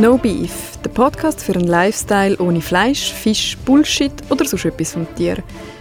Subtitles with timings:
[0.00, 5.12] No Beef, der Podcast für einen Lifestyle ohne Fleisch, Fisch, Bullshit oder sonst etwas vom
[5.16, 5.38] Tier.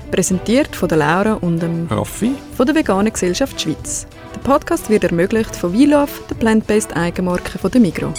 [0.10, 2.32] Präsentiert von der Laura und dem Raffi.
[2.56, 4.08] von der Veganen Gesellschaft Schweiz.
[4.34, 8.12] Der Podcast wird ermöglicht von WeLove, der plant-based Eigenmarke von der Migro.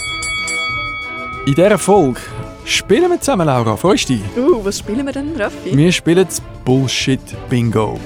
[1.45, 2.21] In dieser Folge
[2.63, 3.75] spielen wir zusammen, Laura.
[3.75, 4.23] Freust du dich?
[4.37, 5.75] Uh, was spielen wir denn, Raffi?
[5.75, 7.19] Wir spielen das Bullshit
[7.49, 7.99] Bingo.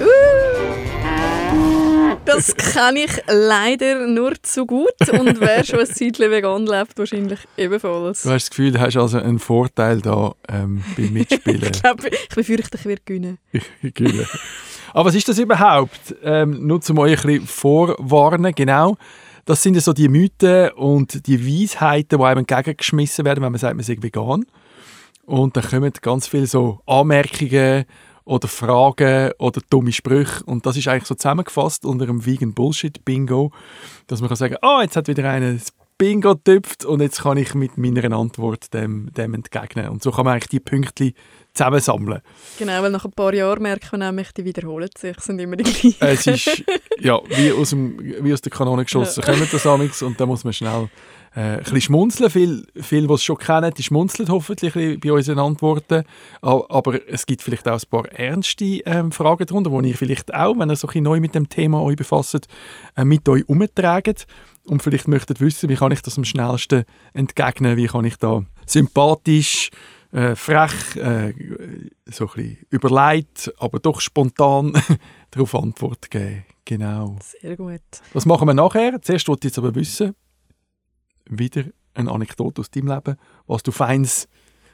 [2.24, 7.40] Das kann ich leider nur zu gut und wer schon ein Zeitchen vegan lebt, wahrscheinlich
[7.56, 8.22] ebenfalls.
[8.22, 11.62] Du hast das Gefühl, du hast also einen Vorteil da ähm, beim Mitspielen.
[11.62, 13.38] Ich glaube, ich befürchte, ich werde gewinnen.
[13.82, 14.26] Gefühle.
[14.92, 16.14] Aber was ist das überhaupt?
[16.22, 18.96] Ähm, nur zum euch ein bisschen vorwarnen, genau.
[19.44, 23.58] Das sind ja so die Mythen und die Weisheiten, die einem entgegengeschmissen werden, wenn man
[23.58, 24.46] sagt, man sei vegan.
[25.26, 27.84] Und dann kommen ganz viele so Anmerkungen
[28.24, 30.44] oder Fragen oder dumme Sprüche.
[30.44, 33.52] Und das ist eigentlich so zusammengefasst unter einem Vegan Bullshit Bingo,
[34.06, 35.56] dass man kann sagen, ah, jetzt hat wieder einer
[35.96, 39.88] Bingo getüpft und jetzt kann ich mit meiner Antwort dem, dem entgegnen.
[39.88, 41.12] Und so kann man eigentlich die Pünktchen
[41.52, 42.20] zusammensammeln.
[42.58, 45.62] Genau, weil nach ein paar Jahren merkt man nämlich, die wiederholen sich, sind immer die
[45.62, 45.96] gleichen.
[46.00, 46.64] Es ist
[47.00, 49.22] ja, wie, aus dem, wie aus der Kanone geschossen.
[49.22, 50.88] Kommt das amigs und da muss man schnell
[51.36, 52.28] äh, ein bisschen schmunzeln.
[52.28, 56.02] Viele, viel, die es schon kennen, die schmunzeln hoffentlich bei unseren Antworten.
[56.40, 60.58] Aber es gibt vielleicht auch ein paar ernste ähm, Fragen darunter, wo ihr vielleicht auch,
[60.58, 62.48] wenn ihr so ein neu mit dem Thema euch befasst,
[62.96, 64.26] äh, mit euch umtragt
[64.66, 68.44] und vielleicht möchtet wissen, wie kann ich das am schnellsten entgegnen, wie kann ich da
[68.66, 69.70] sympathisch,
[70.12, 71.34] äh, frech, äh,
[72.06, 74.72] so ein bisschen überlegt, aber doch spontan
[75.30, 76.44] darauf Antwort geben.
[76.64, 77.18] Genau.
[77.40, 77.82] Sehr gut.
[78.12, 79.00] Was machen wir nachher?
[79.02, 80.14] Zuerst wollte ich jetzt aber wissen,
[81.26, 84.28] wieder eine Anekdote aus deinem Leben, was du feins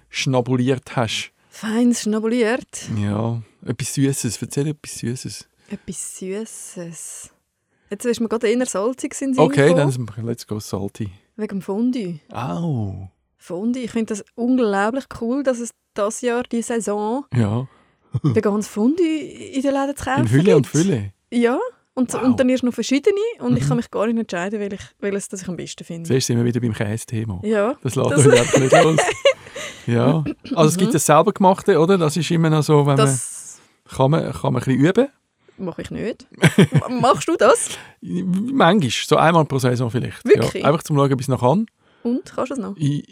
[0.09, 1.33] schnabuliert hast.
[1.49, 2.89] Fein schnabuliert.
[2.97, 4.41] Ja, etwas Süßes.
[4.41, 5.49] Erzähl etwas Süßes.
[5.69, 7.31] Etwas Süßes.
[7.91, 10.47] Jetzt ist mir gerade eher salzig in den Sinn Okay, dann gekommen, sind wir- let's
[10.47, 11.11] go salty.
[11.37, 12.21] Wegen dem Fondue.
[12.33, 13.09] Au.
[13.37, 17.67] Fondue, ich finde das unglaublich cool, dass es das Jahr, die Saison, Ja,
[18.23, 20.67] veganes Fondue in den Läden zu kaufen in Hülle und.
[20.67, 21.13] Fülle.
[21.33, 21.59] Ja,
[21.95, 22.23] und, Wow.
[22.23, 23.69] und dann erst noch verschiedene und ich Mhm.
[23.69, 26.07] kann mich gar nicht entscheiden, welches, welches das ich am besten finde.
[26.09, 27.41] Zuerst sind wir wieder beim Käse-Thema.
[27.45, 29.01] Ja, Das lässt Das- uns einfach nicht los.
[29.87, 30.23] Ja,
[30.55, 31.97] also es gibt das selber gemachte, oder?
[31.99, 35.09] Das ist immer noch so, wenn das man, kann man, kann man ein bisschen üben.
[35.61, 36.27] Mache ich nicht.
[37.01, 37.71] Machst du das?
[38.01, 40.25] Manchmal, so einmal pro Saison vielleicht.
[40.25, 40.63] Wirklich?
[40.63, 41.67] Ja, einfach zum schauen, ob es noch kann.
[42.03, 42.77] Und, kannst du das noch?
[42.77, 43.07] Ich,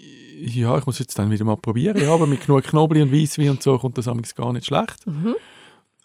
[0.54, 2.00] ja, ich muss jetzt dann wieder mal probieren.
[2.00, 5.06] Ja, aber mit genug Knoblauch und Weisswein und so kommt das amigs gar nicht schlecht.
[5.06, 5.36] Mhm.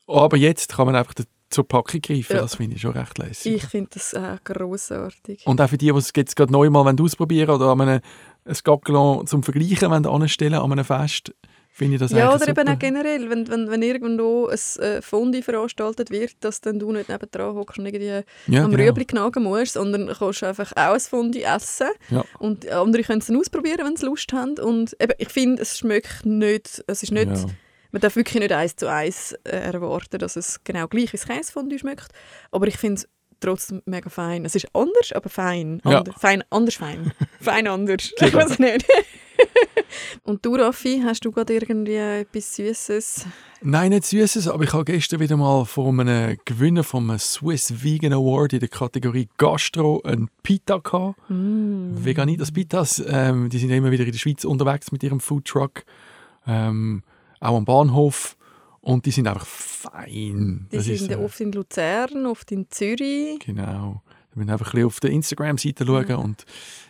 [0.07, 1.13] Aber jetzt kann man einfach
[1.49, 2.35] zur Packung greifen.
[2.35, 2.41] Ja.
[2.41, 3.55] Das finde ich schon recht lässig.
[3.55, 5.45] Ich finde das äh, grossartig.
[5.45, 8.01] Und auch für die, die es jetzt gerade neu mal wollen ausprobieren oder an einem
[8.45, 11.33] ein Gaggelon zum Vergleichen wollen anstellen an einem Fest,
[11.73, 12.71] finde ich das Ja, oder eben super.
[12.73, 17.09] auch generell, wenn, wenn, wenn irgendwo ein äh, Fondue veranstaltet wird, dass dann du nicht
[17.09, 18.83] nebendran hockst und irgendwie ja, am genau.
[18.83, 21.87] Rüebli knagen musst, sondern kannst einfach auch ein Fondue essen.
[22.09, 22.23] Ja.
[22.39, 24.57] Und andere können es dann ausprobieren, wenn sie Lust haben.
[24.59, 27.45] Und eben, ich finde, es schmeckt nicht, es ist nicht, Ja.
[27.91, 31.25] man darf wirklich nicht eins zu eins äh, erwarten, dass es genau gleich wie das
[31.27, 32.07] Käsefondue schmeckt.
[32.51, 33.09] Aber ich finde es
[33.43, 34.45] trotzdem mega fein.
[34.45, 35.81] Es ist anders, aber fein.
[35.85, 35.99] Ja.
[35.99, 37.11] Ander, fein anders fein.
[37.39, 38.11] fein anders.
[38.19, 38.85] Ich weiß nicht.
[40.23, 43.25] Und du, Raffi, hast du gerade irgendwie etwas Süßes?
[43.61, 48.13] Nein, nicht Süßes, aber ich habe gestern wieder mal von einem Gewinner vom Swiss Vegan
[48.13, 51.17] Award in der Kategorie Gastro ein Pita gehabt.
[51.29, 51.95] Mm.
[51.95, 55.83] Veganitas Pitas, ähm, die sind ja immer wieder in der Schweiz unterwegs mit ihrem Foodtruck,
[56.47, 57.03] ähm,
[57.39, 58.37] auch am Bahnhof
[58.83, 60.67] und die sind einfach fein.
[60.71, 63.39] Die Das sind ist, ja äh, oft in Luzern, oft in Zürich.
[63.39, 64.01] Genau.
[64.33, 66.15] Wir müssen einfach ein bisschen auf der Instagram-Seite schauen Ja.
[66.17, 66.45] und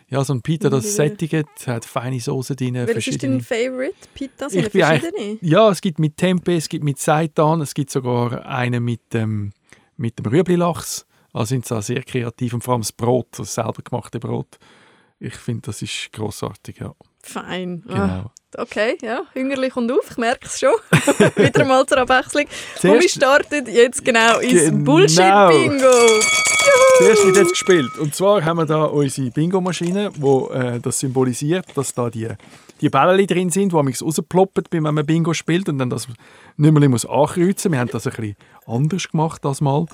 [0.08, 0.90] ja, so ein Pita, das Ja.
[1.08, 3.40] sättigt, hat feine Soße drin, Welches ist dein.
[3.40, 3.94] Favorite?
[4.14, 4.46] Pita?
[4.46, 5.38] Ich Sind bin verschiedene?
[5.40, 9.52] Ja, es gibt mit Tempeh, es gibt mit Seitan, es gibt sogar einen mit, ähm,
[9.96, 11.06] mit dem Rüebli-Lachs.
[11.32, 14.58] Also sind sie auch sehr kreativ und vor allem das Brot, das selber gemachte Brot.
[15.18, 16.94] Ich finde, das ist grossartig, ja.
[17.24, 17.82] Fein.
[17.88, 18.30] Ah, Genau.
[18.58, 20.74] okay, ja, Hüngerli kommt auf, ich merke es schon.
[21.36, 22.44] Wieder mal zur Abwechslung.
[22.44, 24.84] Und wir Zuerst, starten jetzt genau ins Genau.
[24.84, 26.20] Bullshit-Bingo.
[26.98, 27.90] zuerst wird jetzt gespielt.
[27.98, 32.28] Und zwar haben wir da unsere Bingo-Maschine, die äh, das symbolisiert, dass da die,
[32.80, 36.06] die Bälle drin sind, die manchmal rausploppen, wenn man Bingo spielt und dann das
[36.56, 37.72] nicht mehr muss ankreuzen.
[37.72, 38.36] Wir haben das ein bisschen
[38.66, 39.86] anders gemacht das mal.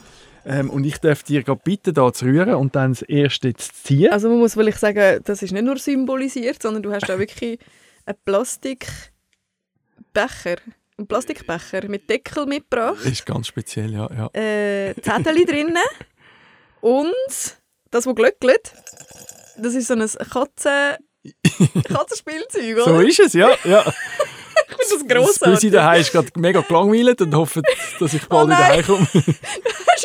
[0.44, 3.72] Ähm, und ich darf dir gerade bitten, da zu rühren und dann das erste zu
[3.72, 4.12] ziehen.
[4.12, 7.58] Also man muss vielleicht sagen, das ist nicht nur symbolisiert, sondern du hast auch wirklich
[8.06, 8.88] einen Plastikbecher,
[10.96, 14.08] einen Plastikbecher mit Deckel mitgebracht, Das ist ganz speziell, ja.
[14.10, 14.40] ja.
[14.40, 15.76] äh, Zettel drinnen
[16.80, 17.58] und
[17.90, 18.72] das, was glöckelt,
[19.58, 20.96] das ist so ein Katzen...
[21.84, 22.84] Katzenspielzeug, oder?
[22.84, 23.50] So ist es, ja.
[23.64, 23.84] ja.
[23.86, 23.94] ich
[24.66, 25.70] finde das Das Büsi grossartig.
[25.70, 27.60] daheim ist gerade mega gelangweilt und hofft,
[27.98, 29.06] dass ich bald Oh wieder heimkomme.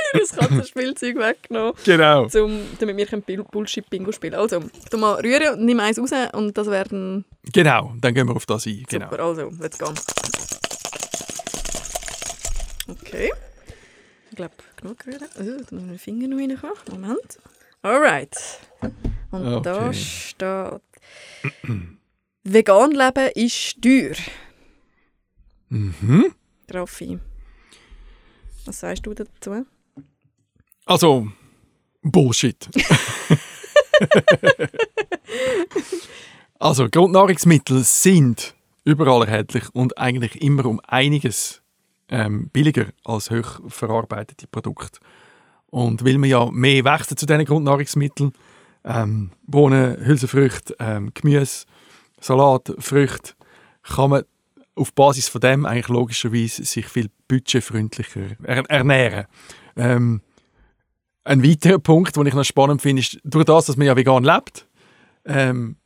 [0.13, 2.27] Ihr das Katzenspielzeug weggenommen, Genau.
[2.27, 4.61] zum, damit wir kein Bullshit-Bingo spielen Also,
[4.91, 8.45] du mal rühren und nimm eins raus und das werden Genau, dann gehen wir auf
[8.45, 8.83] das ein.
[8.89, 9.09] Genau.
[9.09, 9.23] super.
[9.23, 9.91] Also, let's go.
[12.87, 13.31] Okay.
[14.29, 15.27] Ich glaube, genug rühren.
[15.39, 16.75] Oh, da muss ich den Finger noch reinkommen.
[16.91, 17.39] Moment.
[17.81, 18.35] Alright.
[19.31, 19.93] Und da Okay.
[19.93, 20.81] steht...
[22.43, 24.15] Vegan leben ist teuer.
[25.69, 26.33] Mhm.
[26.71, 27.19] Raffi.
[28.65, 29.65] Was sagst du dazu?
[30.85, 31.27] Also,
[32.03, 32.69] Bullshit.
[36.59, 38.53] also, Grundnahrungsmittel sind
[38.83, 41.63] überall erhältlich und eigentlich immer um einiges
[42.09, 44.99] ähm, billiger als hochverarbeitete Produkte.
[45.71, 48.33] Und weil man ja mehr wechselt zu diesen Grundnahrungsmitteln,
[48.83, 51.65] ähm, Bohnen, Hülsenfrüchte, ähm, Gemüse,
[52.21, 53.33] Salat, Früchte,
[53.81, 54.23] kann man
[54.75, 59.25] auf Basis von dem eigentlich logischerweise sich viel budgetfreundlicher er ernähren.
[59.75, 60.21] Ähm,
[61.25, 64.23] ein weiterer Punkt, den ich noch spannend finde, ist, durch das, dass man ja vegan
[64.23, 64.67] lebt,
[65.25, 65.77] ähm,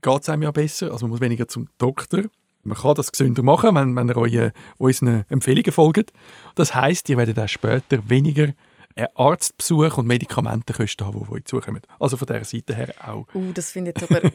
[0.00, 0.92] geht es einem ja besser.
[0.92, 2.22] Also man muss weniger zum Doktor.
[2.62, 6.12] Man kann das gesünder machen, wenn, wenn ihr euren, unseren Empfehlungen folgt.
[6.54, 8.52] Das heisst, ihr werdet auch später weniger
[9.14, 11.80] Arztbesuch und Medikamentenkosten haben, die auf euch zukommen.
[11.98, 13.26] Also von dieser Seite her auch.
[13.34, 14.22] Uh, das finde ich aber...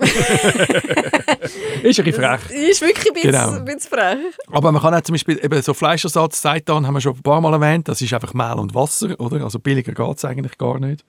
[1.83, 2.41] Ist ein bisschen frech.
[2.41, 3.51] Das ist wirklich ein bisschen, Genau.
[3.51, 4.17] ein bisschen frech.
[4.51, 7.41] Aber man kann auch zum Beispiel eben so Fleischersatz, Seitan haben wir schon ein paar
[7.41, 9.43] Mal erwähnt, das ist einfach Mehl und Wasser, oder?
[9.43, 11.05] Also billiger geht es eigentlich gar nicht.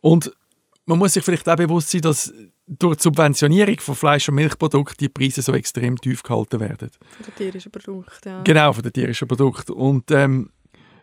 [0.00, 0.32] Und
[0.86, 2.32] man muss sich vielleicht auch bewusst sein, dass
[2.68, 6.90] durch die Subventionierung von Fleisch- und Milchprodukten die Preise so extrem tief gehalten werden.
[7.16, 8.42] Für das tierische Produkt, ja.
[8.42, 9.72] Genau, von den tierischen Produkten.
[9.72, 10.50] Und ähm,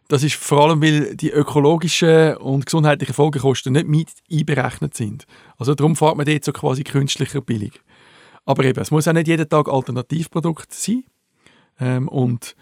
[0.08, 5.26] das ist vor allem, weil die ökologischen und gesundheitlichen Folgekosten nicht mit einberechnet sind.
[5.58, 7.82] Also darum fährt man dort so quasi künstlicher billig.
[8.46, 11.04] Aber eben, es muss auch nicht jeden Tag Alternativprodukt sein.
[11.80, 12.56] Ähm, und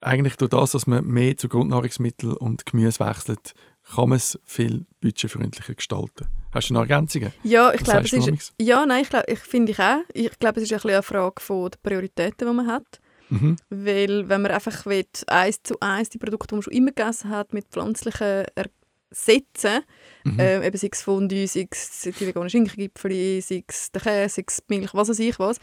[0.00, 3.54] eigentlich durch das, dass man mehr zu Grundnahrungsmitteln und Gemüse wechselt,
[3.94, 6.26] kann man es viel budgetfreundlicher gestalten.
[6.52, 7.32] Hast du noch Ergänzungen?
[7.42, 8.52] Ja, ich glaube, es ist...
[8.60, 10.02] Ja, nein, ich glaube, ich finde ich auch.
[10.12, 13.00] Ich glaube, es ist ein bisschen eine Frage von den Prioritäten, die man hat.
[13.28, 13.56] Mhm.
[13.70, 17.30] Weil wenn man einfach will, eins zu eins die Produkte, die man schon immer gegessen
[17.30, 19.82] hat, mit pflanzlichen ersetzen,
[20.24, 20.36] Mhm.
[20.40, 24.44] ähm, eben sei es Fondue, sei es die veganen Schinkengipfel, sei es der Käse, sei
[24.46, 25.58] es die Milch, was weiß ich was,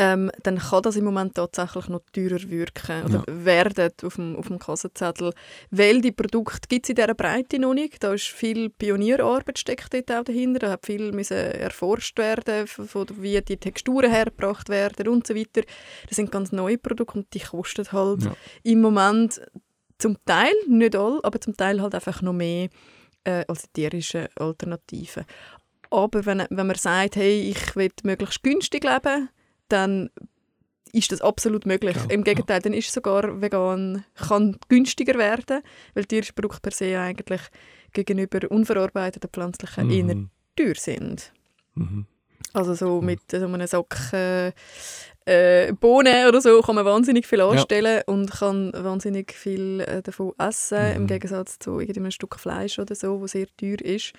[0.00, 4.46] ähm, dann kann das im Moment tatsächlich noch teurer wirken oder werden auf dem, auf
[4.48, 5.34] dem Kassenzettel.
[5.70, 8.02] Weil die Produkte gibt es in dieser Breite noch nicht.
[8.02, 10.58] Da ist viel Pionierarbeit steckt dort auch dahinter.
[10.60, 15.60] Da hat viel müssen erforscht werden, von, wie die Texturen hergebracht werden und so weiter.
[16.08, 18.34] Das sind ganz neue Produkte und die kosten halt Ja.
[18.62, 19.38] im Moment
[19.98, 22.70] zum Teil, nicht all, aber zum Teil halt einfach noch mehr
[23.24, 25.26] äh, als die tierischen Alternativen.
[25.90, 29.28] Aber wenn, wenn man sagt, hey, ich will möglichst günstig leben,
[29.72, 30.10] dann
[30.92, 31.96] ist das absolut möglich.
[31.96, 35.62] Ja, Im Gegenteil, dann ist sogar vegan kann günstiger werden,
[35.94, 37.40] weil tierische Produkte per se eigentlich
[37.92, 40.30] gegenüber unverarbeiteten pflanzlichen eher Mhm.
[40.56, 41.32] teuer sind.
[41.74, 42.06] Mhm.
[42.52, 44.52] Also so mit so einem Sack äh,
[45.26, 50.32] äh, Bohnen oder so kann man wahnsinnig viel anstellen und kann wahnsinnig viel äh, davon
[50.38, 51.06] essen, im Mhm.
[51.06, 54.12] Gegensatz zu irgendeinem Stück Fleisch oder so, wo sehr teuer ist.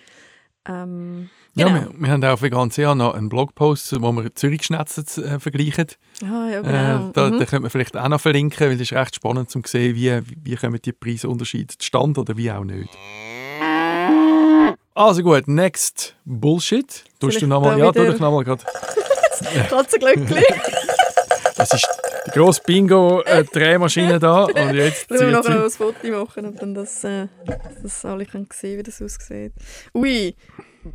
[0.68, 1.80] Ähm, Ja, genau.
[1.92, 5.88] wir, wir haben auch auf Vegan.ch noch einen Blogpost, wo wir Zürich äh, vergleichen.
[6.24, 7.12] ah, ja, Äh, genau.
[7.14, 7.40] da, Mhm.
[7.40, 10.22] da könnte man vielleicht auch noch verlinken, weil es ist recht spannend zu sehen, wie,
[10.44, 12.90] wie kommen die Preisunterschiede zustande oder wie auch nicht.
[14.94, 17.06] Also gut, next Bullshit.
[17.20, 18.64] Tust du nochmal, ja, tu doch nochmal gerade.
[19.70, 20.44] Katzenglöckli.
[21.56, 21.88] Das ist
[22.28, 26.74] die grosse Bingo-Drehmaschine da und jetzt Sollen wir nachher noch ein Foto machen und dann
[26.74, 27.28] das, äh,
[27.82, 29.54] dass alle können sehen wie das aussieht.
[29.94, 30.36] Ui,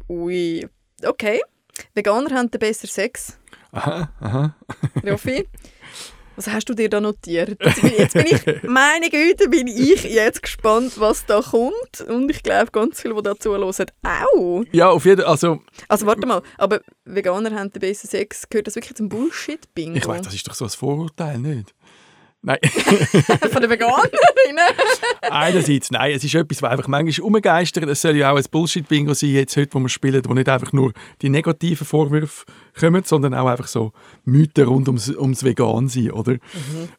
[0.08, 0.68] ui.
[1.04, 1.40] Okay.
[1.94, 3.38] Veganer haben den besser Sex.
[3.72, 4.56] Aha, aha.
[5.04, 5.46] Raffi,
[6.36, 7.56] was hast du dir da notiert?
[7.62, 12.00] Jetzt bin, jetzt bin ich, meine Güte, bin ich jetzt gespannt, was da kommt.
[12.08, 13.62] Und ich glaube, ganz viele, die dazu hören,
[14.02, 14.62] auch.
[14.72, 15.30] Ja, auf jeden Fall.
[15.30, 18.48] Also, Also warte mal, aber Veganer haben den besten Sex.
[18.48, 19.96] Gehört das wirklich zum Bullshit-Bingo?
[19.96, 21.74] ich weiß, das ist doch so ein Vorurteil, nicht?
[22.46, 22.58] Nein.
[23.50, 24.12] Von den Veganerinnen?
[25.20, 27.88] Einerseits, nein, es ist etwas, was einfach manchmal umgeistert.
[27.88, 30.72] Es soll ja auch ein Bullshit-Bingo sein, jetzt heute, wo wir spielen, wo nicht einfach
[30.72, 32.46] nur die negativen Vorwürfe
[32.78, 33.92] kommen, sondern auch einfach so
[34.24, 36.36] Mythen rund ums, ums Vegan-Sein, oder?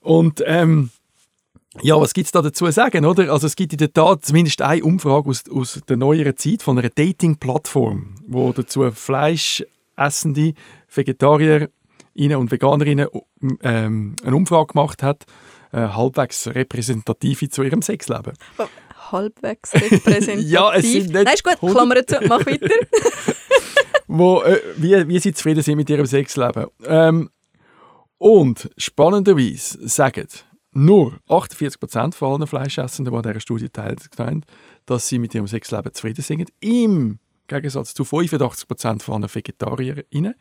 [0.01, 0.89] Und ähm,
[1.81, 3.31] ja, was gibt es da dazu zu sagen, oder?
[3.31, 6.77] Also es gibt in der Tat zumindest eine Umfrage aus, aus der neueren Zeit von
[6.77, 10.55] einer Dating-Plattform, wo dazu fleischessende
[10.93, 11.69] Vegetarier
[12.17, 13.07] und Veganerinnen
[13.61, 15.25] ähm, eine Umfrage gemacht hat,
[15.71, 18.33] äh, halbwegs repräsentative zu ihrem Sexleben.
[19.11, 20.45] Halbwegs repräsentativ.
[20.49, 22.69] Ja, es sind nicht Nein, ist gut, 100 Klammer zu, mach weiter.
[24.07, 26.67] wo, äh, wie, wie sie zufrieden sind mit ihrem Sexleben.
[26.85, 27.29] Ähm,
[28.17, 30.27] und spannenderweise sagen
[30.71, 34.45] nur 48% von allen Fleischessenden, die an dieser Studie teilnehmen,
[34.85, 36.51] dass sie mit ihrem Sexleben zufrieden sind.
[36.59, 40.35] Im Gegensatz zu 85% von allen Vegetarierinnen.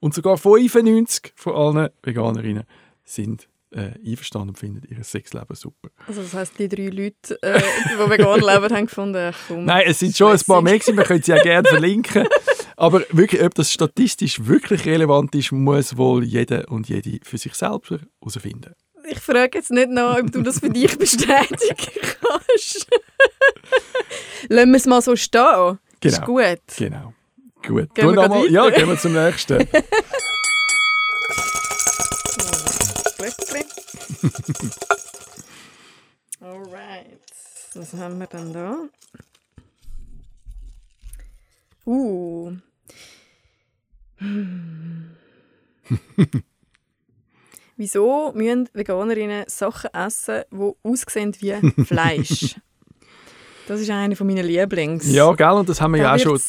[0.00, 2.64] Und sogar 95% von allen Veganerinnen
[3.04, 5.90] sind äh, einverstanden und finden ihr Sexleben super.
[6.06, 9.98] Also das heisst, die drei Leute, äh, die vegan leben, haben gefunden, komm, Nein, es
[9.98, 12.26] sind schon ein paar mehr gewesen, wir können sie ja gerne verlinken.
[12.76, 17.54] Aber wirklich, ob das statistisch wirklich relevant ist, muss wohl jeder und jede für sich
[17.54, 18.74] selbst herausfinden.
[19.10, 21.76] Ich frage jetzt nicht nach, ob du das für dich bestätigen
[22.20, 22.86] kannst.
[24.48, 25.78] Lassen wir es mal so stehen.
[26.00, 26.14] Genau.
[26.14, 26.60] Ist gut.
[26.76, 27.14] Genau.
[27.66, 27.94] Gut.
[27.94, 28.48] Gehen wir weiter?
[28.48, 29.66] ja, gehen wir zum nächsten.
[36.40, 37.20] Alright.
[37.74, 38.76] Was haben wir denn da?
[41.86, 42.52] Uh.
[44.18, 45.10] Hm.
[47.76, 52.56] Wieso müssen Veganerinnen Sachen essen, die aussehen wie Fleisch?
[53.68, 55.10] Das ist einer meiner Lieblings.
[55.10, 56.40] ja, gell, und das haben wir ja Da auch schon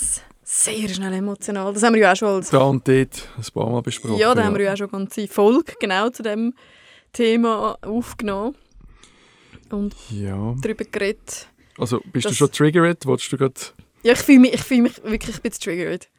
[0.51, 1.73] sehr schnell emotional.
[1.73, 4.17] Das haben wir ja auch schon als da und dort ein paar Mal besprochen.
[4.17, 6.53] ja, da haben wir ja auch schon ganze Folge genau zu dem
[7.13, 8.55] Thema aufgenommen
[9.69, 11.47] und Ja, darüber geredet.
[11.77, 13.05] also bist du schon triggert?
[13.05, 16.09] Wolltest du grad, Ja, ich fühle mich, ich fühle mich wirklich ein bisschen triggert.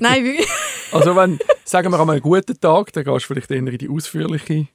[0.00, 0.48] Nein, wirklich.
[0.92, 3.88] also wenn, sagen wir an einem guten Tag, dann gehst du vielleicht eher in die
[3.88, 4.68] ausführliche.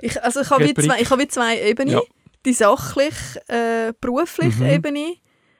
[0.00, 1.94] Ich, also ich habe wie zwei, ich habe wie zwei Ebenen.
[1.94, 2.00] Ja.
[2.46, 3.14] Die sachlich,
[3.48, 4.70] äh, berufliche Mhm.
[4.70, 5.14] Ebene,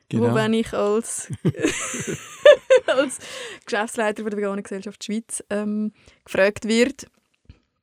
[0.08, 0.30] Genau.
[0.30, 1.30] wo wenn ich als,
[2.86, 3.18] als
[3.64, 5.92] Geschäftsleiter der Veganen Gesellschaft Schweiz ähm,
[6.24, 7.06] gefragt wird,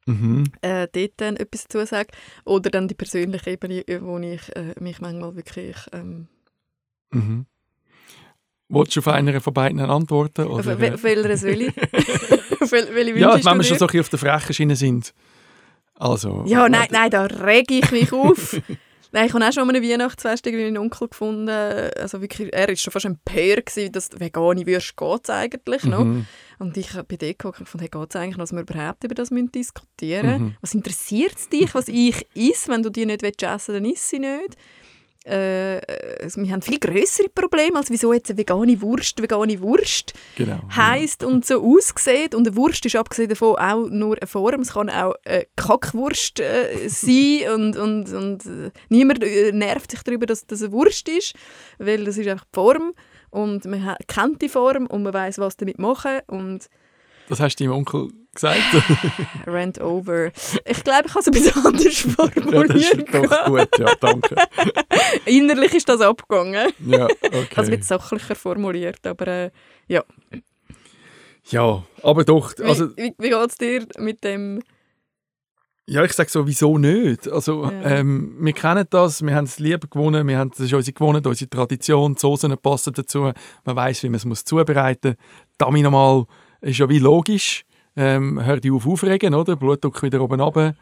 [0.08, 0.46] Mhm.
[0.62, 2.10] äh, dort dann etwas dazu sage.
[2.44, 5.76] Oder dann die persönliche Ebene, äh, wo ich äh, mich manchmal wirklich...
[5.94, 6.28] Ähm,
[7.12, 7.46] Mhm.
[8.70, 10.48] Wolltest du auf einer von beiden antworten?
[10.48, 11.78] auf, Oder, wel- auf welcher soll ich?
[11.78, 15.14] auf wel- welche ja, wenn wir schon so ein auf der frechen Schiene sind.
[15.94, 16.46] Also.
[16.48, 18.60] Ja, nein, nein, da rege ich mich auf.
[19.14, 21.50] Nein, ich habe auch schon an einem Weihnachtsfest einen Onkel gefunden.
[21.50, 26.06] Also wirklich, er war schon fast empört, gewesen, dass vegane Würste geht eigentlich noch.
[26.06, 26.26] Mhm.
[26.60, 29.04] Und ich bin dort geguckt und fand, hey, geht es eigentlich noch, dass wir überhaupt
[29.04, 30.56] über das müssen diskutieren Mhm.
[30.62, 32.72] Was interessiert es dich, was ich esse?
[32.72, 34.56] Wenn du die nicht willst essen dann isst sie nicht.
[35.26, 35.80] Äh,
[36.22, 40.60] also wir haben viel größere Probleme, als wieso jetzt eine vegane Wurst vegane Wurst Genau.
[40.76, 42.34] heisst und so aussieht.
[42.34, 44.62] Und eine Wurst ist abgesehen davon auch nur eine Form.
[44.62, 50.02] Es kann auch eine Kackwurst äh, sein und, und, und äh, niemand äh, nervt sich
[50.04, 51.36] darüber, dass das eine Wurst ist,
[51.78, 52.94] weil das ist einfach die Form
[53.30, 56.68] und man kennt die Form und man weiß, was damit machen und
[57.32, 58.60] Das hast du deinem Onkel gesagt?
[59.48, 60.32] rant over.
[60.66, 62.94] Ich glaube, ich habe es ein bisschen anders ja, das formuliert.
[62.94, 63.80] ist doch gut.
[63.80, 64.36] Ja, danke.
[65.26, 66.72] Innerlich ist das abgegangen.
[66.86, 67.66] Ja, habe es ein okay.
[67.70, 69.52] bisschen sachlicher formuliert, aber äh,
[69.88, 70.04] ja.
[71.50, 72.54] Ja, aber doch.
[72.60, 74.62] Also, wie wie, wie geht es dir mit dem...
[75.88, 77.30] ja, ich sage so, wieso nicht?
[77.30, 77.82] Also, Ja.
[77.84, 81.26] ähm, wir kennen das, wir haben es lieber gewonnen, wir haben, das ist unsere Gewohnheit,
[81.26, 83.32] unsere Tradition, die Soßen passen dazu,
[83.64, 85.18] man weiß, wie man es muss zubereiten muss.
[85.58, 86.26] Damit nochmal
[86.62, 87.66] ist ja wie logisch,
[87.96, 89.56] ähm, hört die auf aufregen, oder?
[89.56, 90.76] Blutdruck wieder oben runter.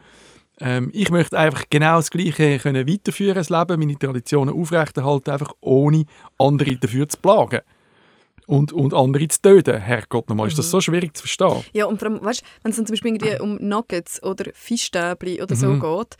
[0.60, 5.52] Ähm, ich möchte einfach genau das Gleiche können weiterführen, das Leben, meine Traditionen aufrechterhalten, einfach
[5.60, 6.04] ohne
[6.38, 7.60] andere dafür zu plagen.
[8.46, 9.78] Und, und andere zu töten.
[9.78, 11.62] Herrgott, nochmal, ist das so schwierig zu verstehen?
[11.72, 15.40] Ja, und vor allem, weißt, wenn es dann zum Beispiel irgendwie um Nuggets oder Fischstäbli
[15.40, 15.80] oder so Mhm.
[15.80, 16.16] geht,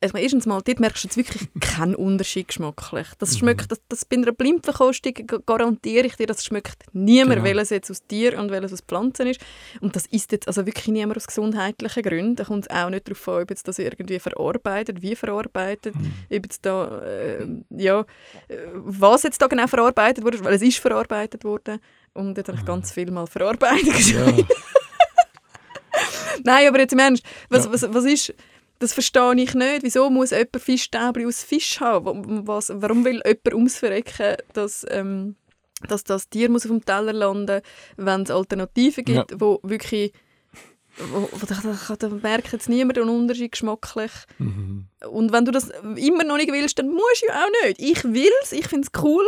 [0.00, 3.06] also erstens mal, dort merkst du jetzt wirklich keinen Unterschied geschmacklich.
[3.08, 3.14] Mhm.
[3.18, 5.14] Das schmeckt, das, das bei einer Blindverkostung
[5.46, 7.44] garantiere ich dir, das schmeckt niemand, Genau.
[7.44, 9.40] welches jetzt aus Tier und welches aus Pflanzen ist.
[9.80, 12.36] Und das ist jetzt also wirklich niemand aus gesundheitlichen Gründen.
[12.36, 16.12] Da kommt es auch nicht darauf an, ob jetzt das irgendwie verarbeitet, wie verarbeitet, Mhm.
[16.30, 18.04] ob jetzt da, äh, ja,
[18.74, 21.78] was jetzt da genau verarbeitet wurde, weil es ist verarbeitet worden.
[22.12, 24.12] Und jetzt habe ich ganz viel mal verarbeitet.
[24.12, 24.26] Ja.
[26.44, 27.72] Nein, aber jetzt im Ernst, was, Ja.
[27.72, 28.34] was, was ist,
[28.78, 29.82] das verstehe ich nicht.
[29.82, 32.04] Wieso muss jemand Fischstäbli aus Fisch haben?
[32.06, 35.36] Wa- Was, warum will jemand ums Verrecken, dass, ähm,
[35.88, 37.60] dass das Tier muss auf dem Teller landen
[37.96, 39.40] wenn es Alternativen gibt, Ja.
[39.40, 40.12] wo wirklich
[40.96, 44.12] wo, wo, da, merkt jetzt niemand einen Unterschied geschmacklich.
[44.38, 44.86] Mhm.
[45.10, 47.80] Und wenn du das immer noch nicht willst, dann musst du ja auch nicht.
[47.80, 49.24] Ich will es, ich finde es cool,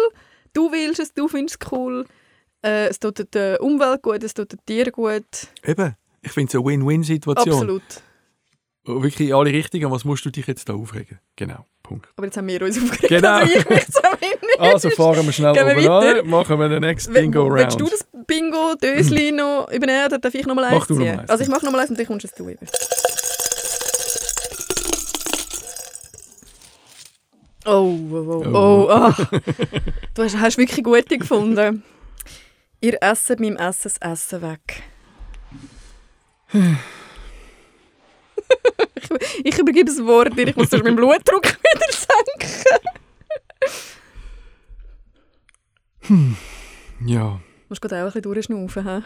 [0.52, 2.06] du willst es, du findest es cool.
[2.62, 5.24] Äh, es tut der Umwelt gut, es tut den Tieren gut.
[5.64, 7.54] Eben, ich finde es eine Win-Win-Situation.
[7.54, 7.82] Absolut.
[8.88, 9.90] Wirklich alle Richtigen.
[9.90, 11.18] Was musst du dich jetzt da aufregen?
[11.34, 12.08] Genau, Punkt.
[12.16, 13.34] Aber jetzt haben wir uns aufgeregt, Genau.
[13.38, 14.60] also ich mich zumindest.
[14.60, 16.20] Also fahren wir schnell Gehen wir oben weiter?
[16.20, 20.34] an, machen wir den nächsten We- Bingo Willst du das Bingo-Dösli noch übernehmen oder darf
[20.34, 21.18] ich noch mal eins Mach du noch ziehen?
[21.20, 21.30] eins.
[21.30, 22.66] Also ich mache noch mal eins und dann kommst du über.
[27.64, 28.88] Oh, oh, oh, oh.
[28.90, 29.16] ah.
[30.14, 31.82] Du hast, hast wirklich gute gefunden.
[32.80, 34.82] Ihr esset meinem Essen das Essen weg.
[39.10, 42.64] ich, ich übergebe das Wort dir, ich muss meinen Blutdruck wieder senken.
[46.00, 46.36] hm.
[47.06, 47.40] Ja.
[47.40, 49.02] Du musst gerade auch ein bisschen durchschnaufen, hä?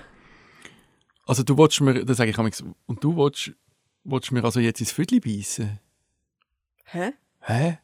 [1.27, 3.53] Also du willst mir, das sage ich manchmal, und du willst,
[4.05, 5.79] willst mir also jetzt ins Viertel beißen?
[6.85, 7.13] Hä?
[7.41, 7.79] Hä?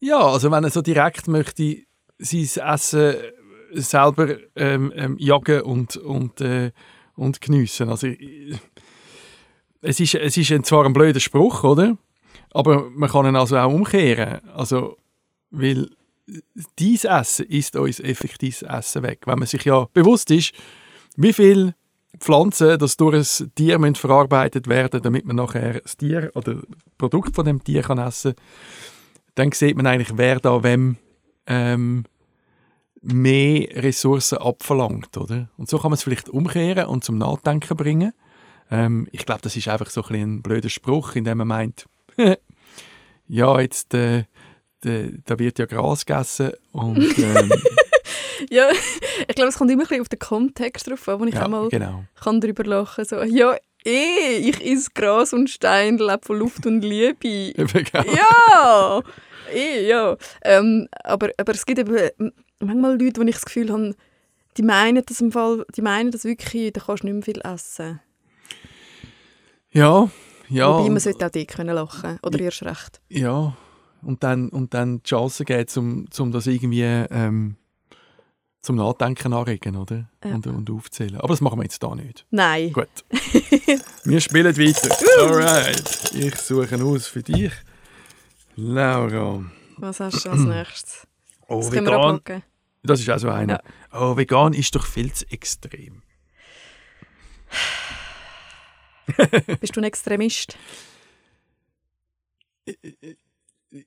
[0.00, 1.82] Ja, also wenn er so direkt möchte
[2.18, 3.16] sein Essen
[3.72, 6.72] selber ähm, ähm, jagen und, und, äh,
[7.16, 7.88] und geniessen.
[7.88, 8.08] Also,
[9.80, 11.96] es ist, es ist zwar ein blöder Spruch, oder?
[12.52, 14.40] Aber man kann ihn also auch umkehren.
[14.54, 14.96] Also,
[15.50, 15.90] weil
[16.78, 19.22] dies Essen ist uns effektiv Essen weg.
[19.26, 20.52] Wenn man sich ja bewusst ist,
[21.16, 21.74] wie viel
[22.18, 26.64] Pflanzen, das durch ein Tier verarbeitet werden, damit man nachher das Tier oder das
[26.96, 28.34] Produkt von dem Tier kann essen,
[29.34, 30.96] dann sieht man eigentlich, wer da wem
[31.46, 32.04] ähm,
[33.00, 35.48] mehr Ressourcen abverlangt, oder?
[35.56, 38.12] Und so kann man es vielleicht umkehren und zum Nachdenken bringen.
[38.70, 41.86] Ähm, ich glaube, das ist einfach so ein, ein blöder Spruch, in dem man meint,
[43.28, 44.24] ja, jetzt äh,
[44.80, 47.50] da wird ja Gras gegessen und ähm,
[48.50, 48.68] ja,
[49.26, 51.44] ich glaube, es kommt immer ein bisschen auf den Kontext drauf an, wo ich ja,
[51.44, 52.04] auch mal genau.
[52.20, 56.82] kann darüber lachen so, ja, eh, ich esse Gras und Stein, lebe von Luft und
[56.82, 57.52] Liebe.
[57.92, 59.02] ja,
[59.52, 60.16] eh, ja.
[60.42, 62.10] Ähm, aber, aber es gibt eben
[62.60, 63.94] manchmal Leute, wo ich das Gefühl habe,
[64.56, 67.40] die meinen das im Fall, die meinen das wirklich, da kannst du nicht mehr viel
[67.44, 68.00] essen.
[69.70, 70.08] Ja,
[70.48, 70.78] ja.
[70.78, 73.00] Wobei man sollte auch die können lachen oder erst recht.
[73.08, 73.56] Ja,
[74.02, 77.56] und dann, und dann die Chance geben, um, um das irgendwie ähm,
[78.62, 80.08] zum Nachdenken anregen, oder?
[80.24, 80.34] Ja.
[80.34, 81.16] Und, und aufzählen.
[81.16, 82.26] Aber das machen wir jetzt da nicht.
[82.30, 82.72] Nein.
[82.72, 82.88] Gut.
[84.04, 84.96] wir spielen weiter.
[85.22, 86.12] Alright.
[86.14, 87.52] Ich suche aus für dich.
[88.56, 89.44] Laura.
[89.76, 91.06] Was hast du als nächstes?
[91.46, 92.20] Oh, das vegan.
[92.82, 93.60] Das ist auch so einer.
[93.92, 94.00] Ja.
[94.00, 96.02] Oh, vegan ist doch viel zu extrem.
[99.60, 100.56] Bist du ein Extremist?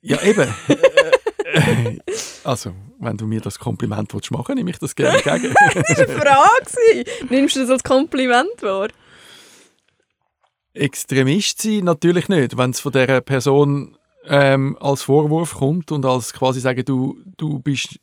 [0.02, 0.54] Ja, eben.
[2.44, 5.54] also, wenn du mir das Kompliment willst machen nehme ich das gerne entgegen.
[5.88, 7.06] das war eine Frage.
[7.30, 8.90] Nimmst du das als Kompliment wahr?
[10.74, 12.58] Extremist sein natürlich nicht.
[12.58, 17.60] Wenn es von dieser Person ähm, als Vorwurf kommt und als quasi sagen, du, du
[17.60, 18.00] bist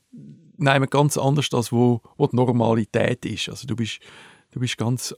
[0.59, 3.49] nein, ganz anders, als wo, wo die Normalität ist.
[3.49, 4.01] Also du bist,
[4.51, 5.15] du bist ganz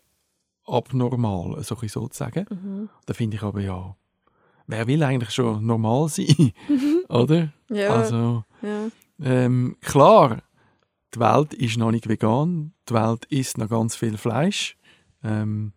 [0.66, 2.46] abnormal, so sozusagen.
[2.51, 2.88] Mhm.
[3.07, 3.96] Da finde ich aber ja,
[4.66, 7.05] wer will eigentlich schon normal sein, mhm.
[7.09, 7.53] oder?
[7.68, 7.90] Ja.
[7.90, 8.88] Also ja.
[9.23, 10.42] Ähm, klar,
[11.14, 14.77] die Welt ist noch nicht vegan, die Welt isst noch ganz viel Fleisch.
[15.23, 15.73] Ähm,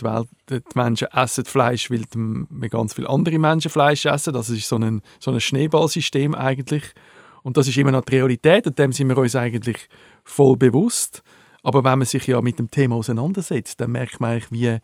[0.00, 4.32] die, Welt, die Menschen essen Fleisch, weil die, ganz viele andere Menschen Fleisch essen.
[4.32, 6.94] Das ist so ein, so ein Schneeballsystem eigentlich.
[7.42, 9.88] Und das ist immer noch die Realität und dem sind wir uns eigentlich
[10.24, 11.22] voll bewusst.
[11.68, 14.78] Aber wenn man sich ja mit dem Thema auseinandersetzt, dann merkt man eigentlich, wie,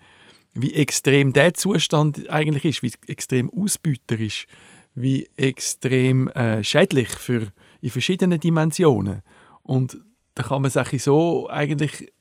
[0.52, 4.46] wie extrem der Zustand eigentlich ist, wie extrem ausbeuterisch,
[4.94, 7.48] wie extrem äh, schädlich für
[7.80, 9.22] in verschiedenen Dimensionen.
[9.62, 9.96] Und
[10.34, 12.12] da kann man sich so eigentlich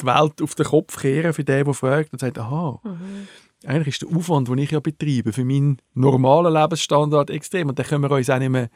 [0.00, 3.28] die Welt auf den Kopf kehren für den, der fragt und sagt, aha, mhm.
[3.66, 7.68] eigentlich ist der Aufwand, den ich ja betreibe, für meinen normalen Lebensstandard extrem.
[7.68, 8.70] Und den können wir uns auch nicht mehr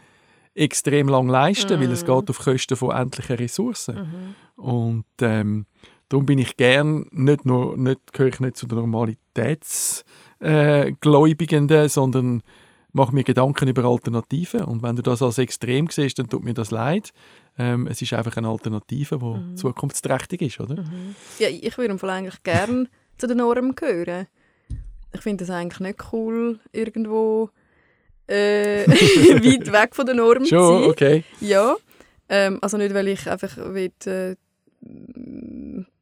[0.54, 1.82] extrem lang leisten, mhm.
[1.82, 2.06] weil es mhm.
[2.06, 3.96] geht auf Kosten von endlichen Ressourcen.
[3.96, 4.34] Mhm.
[4.62, 5.66] Und ähm,
[6.08, 12.42] darum bin ich gern, nicht nur, nicht, gehöre ich nicht zu den Normalitätsgläubigen, äh, sondern
[12.92, 14.64] mache mir Gedanken über Alternativen.
[14.64, 17.12] Und wenn du das als extrem siehst, dann tut mir das leid.
[17.58, 19.56] Ähm, es ist einfach eine Alternative, die mhm.
[19.56, 20.82] zukunftsträchtig ist, oder?
[20.82, 21.14] Mhm.
[21.38, 22.88] Ja, ich würde eigentlich gerne
[23.18, 24.26] zu den Normen gehören.
[25.14, 27.50] Ich finde es eigentlich nicht cool, irgendwo
[28.32, 30.90] äh, weit weg von der Norm zu sein.
[30.90, 31.24] okay.
[31.40, 31.76] Ja,
[32.28, 34.34] ähm, also nicht, weil ich einfach will, äh,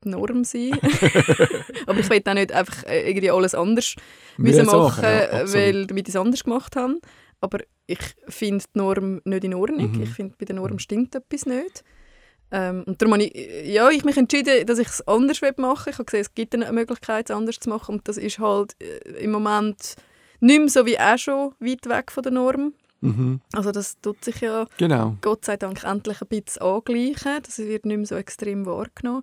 [0.05, 0.73] Norm sein
[1.87, 3.95] Aber ich will auch nicht einfach äh, irgendwie alles anders
[4.39, 6.99] müssen machen, ja, weil damit ich es anders gemacht habe.
[7.41, 9.93] Aber ich finde die Norm nicht in Ordnung.
[9.93, 10.03] Mhm.
[10.03, 11.85] Ich finde, bei der Norm stimmt etwas nicht.
[12.53, 15.93] Ähm, und darum habe ich, ja, ich mich entschieden, dass ich es anders machen will.
[15.93, 17.97] Ich habe gesehen, es gibt eine Möglichkeit, es anders zu machen.
[17.97, 19.97] Und das ist halt äh, im Moment
[20.41, 22.73] nicht mehr so wie auch schon weit weg von der Norm.
[23.01, 23.41] Mhm.
[23.53, 25.17] Also das tut sich ja genau.
[25.23, 27.43] Gott sei Dank endlich ein bisschen angleichen.
[27.43, 29.23] Das wird nicht mehr so extrem wahrgenommen.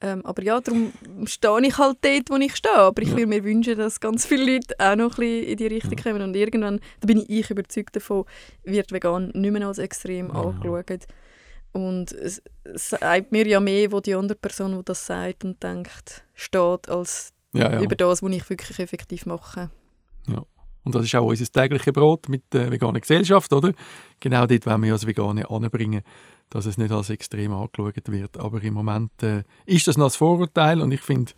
[0.00, 0.92] Ähm, aber ja, darum
[1.24, 2.74] stehe ich halt dort, wo ich stehe.
[2.74, 3.16] Aber ich ja.
[3.16, 6.02] würde mir wünschen, dass ganz viele Leute auch noch ein bisschen in die Richtung ja.
[6.02, 6.22] kommen.
[6.22, 8.24] Und irgendwann, da bin ich überzeugt davon,
[8.62, 10.34] wird vegan nicht mehr als extrem ja.
[10.34, 11.06] angeschaut.
[11.72, 12.42] Und es,
[12.74, 17.32] sagt mir ja mehr, wo die andere Person, die das sagt und denkt, steht, als
[17.52, 19.70] über das, was ich wirklich effektiv mache.
[20.26, 20.44] Ja.
[20.86, 23.72] Und das ist auch unser tägliches Brot mit der veganen Gesellschaft, oder?
[24.20, 26.02] Genau dort wollen wir das Vegane anbringen,
[26.48, 28.38] dass es nicht als extrem angeschaut wird.
[28.38, 31.32] Aber im Moment äh, ist das noch ein Vorurteil und ich finde,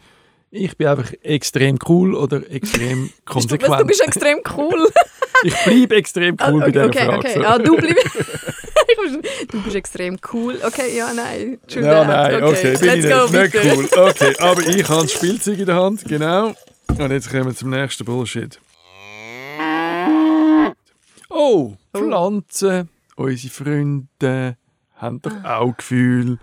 [0.51, 3.73] ich bin einfach extrem cool oder extrem konsequent.
[3.73, 4.87] Du, du bist extrem cool.
[5.45, 7.19] ich bleibe extrem cool Ah, bei dieser okay, Frage.
[7.19, 7.35] okay.
[7.35, 7.45] so.
[7.45, 8.17] Ah, du bleibst.
[9.51, 10.59] du bist extrem cool.
[10.63, 11.59] Okay, ja, nein.
[11.69, 13.89] True Ja, nein, okay, bin Let's ich go, nicht, nicht bitte.
[13.97, 14.09] cool.
[14.11, 16.55] Okay, aber ich habe das Spielzeug in der Hand, genau.
[16.99, 18.59] Und jetzt kommen wir zum nächsten Bullshit.
[21.31, 24.57] Oh, Pflanzen, unsere Freunde
[24.97, 25.59] haben doch Ah.
[25.59, 26.39] auch Gefühl.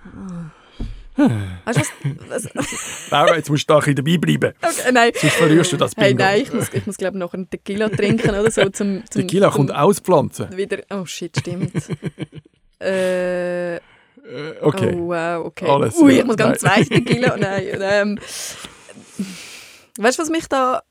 [1.18, 2.50] Weißt du was?
[2.54, 4.54] was Laura, jetzt musst du da ein dabei bleiben.
[4.62, 5.12] okay, nein.
[5.16, 6.08] Sonst verlierst du das Bingo.
[6.08, 8.68] Hey, nein, ich muss, ich muss glaube noch einen Tequila trinken oder so.
[8.70, 10.56] Zum, zum, Tequila kommt aus Pflanzen.
[10.58, 11.74] Wieder, oh shit, stimmt.
[12.82, 13.80] äh, Äh,
[14.62, 14.94] okay.
[14.96, 15.70] Oh wow, okay.
[15.70, 16.84] Alles, Ui, ich muss ganz nein.
[16.84, 17.38] zwei Tequila.
[17.38, 18.20] Nein, ähm,
[20.00, 20.82] weißt du, was mich da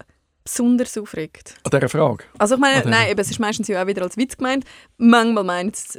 [0.44, 1.54] besonders aufregt?
[1.64, 2.24] An dieser Frage.
[2.38, 4.64] Also ich meine, nein, eben, es ist meistens ja auch wieder als Witz gemeint.
[4.98, 5.92] Manchmal meinen es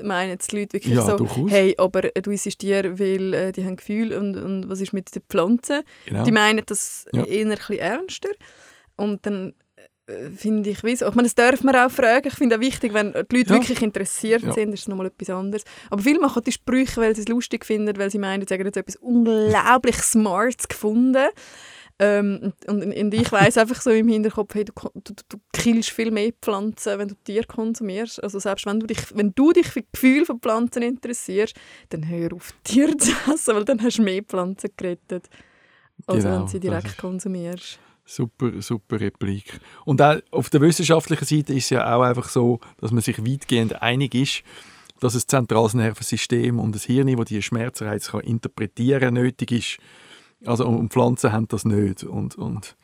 [0.48, 1.52] die Leute wirklich Ja, so, durchaus.
[1.52, 5.14] hey, aber du isst Tier, weil äh, die haben Gefühl und, und was ist mit
[5.16, 5.82] den Pflanzen?
[6.06, 6.24] Genau.
[6.24, 7.24] Die meinen das Ja.
[7.26, 8.30] eher ein bisschen ernster.
[8.96, 9.54] Und dann
[10.08, 11.08] äh, finde ich, wieso?
[11.08, 12.28] Ich meine, das darf man auch fragen.
[12.28, 13.60] Ich finde auch wichtig, wenn die Leute Ja.
[13.60, 15.64] wirklich interessiert sind, ist es nochmal etwas anderes.
[15.90, 18.64] Aber viele machen die Sprüche, weil sie es lustig finden, weil sie meinen, sie haben
[18.66, 21.26] jetzt etwas unglaublich Smartes gefunden.
[21.98, 26.12] Ähm, und, und, ich weiß einfach so im Hinterkopf, hey, du, du, du, killst viel
[26.12, 28.22] mehr Pflanzen, wenn du Tiere konsumierst.
[28.22, 31.56] Also selbst wenn du dich, wenn du dich für die Gefühle von Pflanzen interessierst,
[31.90, 35.30] dann hör auf, Tiere zu essen, weil dann hast du mehr Pflanzen gerettet,
[36.06, 37.80] als Genau, wenn du sie das direkt konsumierst.
[38.04, 39.60] Super, super Replik.
[39.86, 43.18] Und auch auf der wissenschaftlichen Seite ist es ja auch einfach so, dass man sich
[43.26, 44.44] weitgehend einig ist,
[45.00, 49.78] dass ein zentrales Nervensystem und das Hirn, das die Schmerzreiz kann interpretieren nötig ist.
[50.46, 52.04] Also und Pflanzen haben das nicht.
[52.04, 52.76] Und, und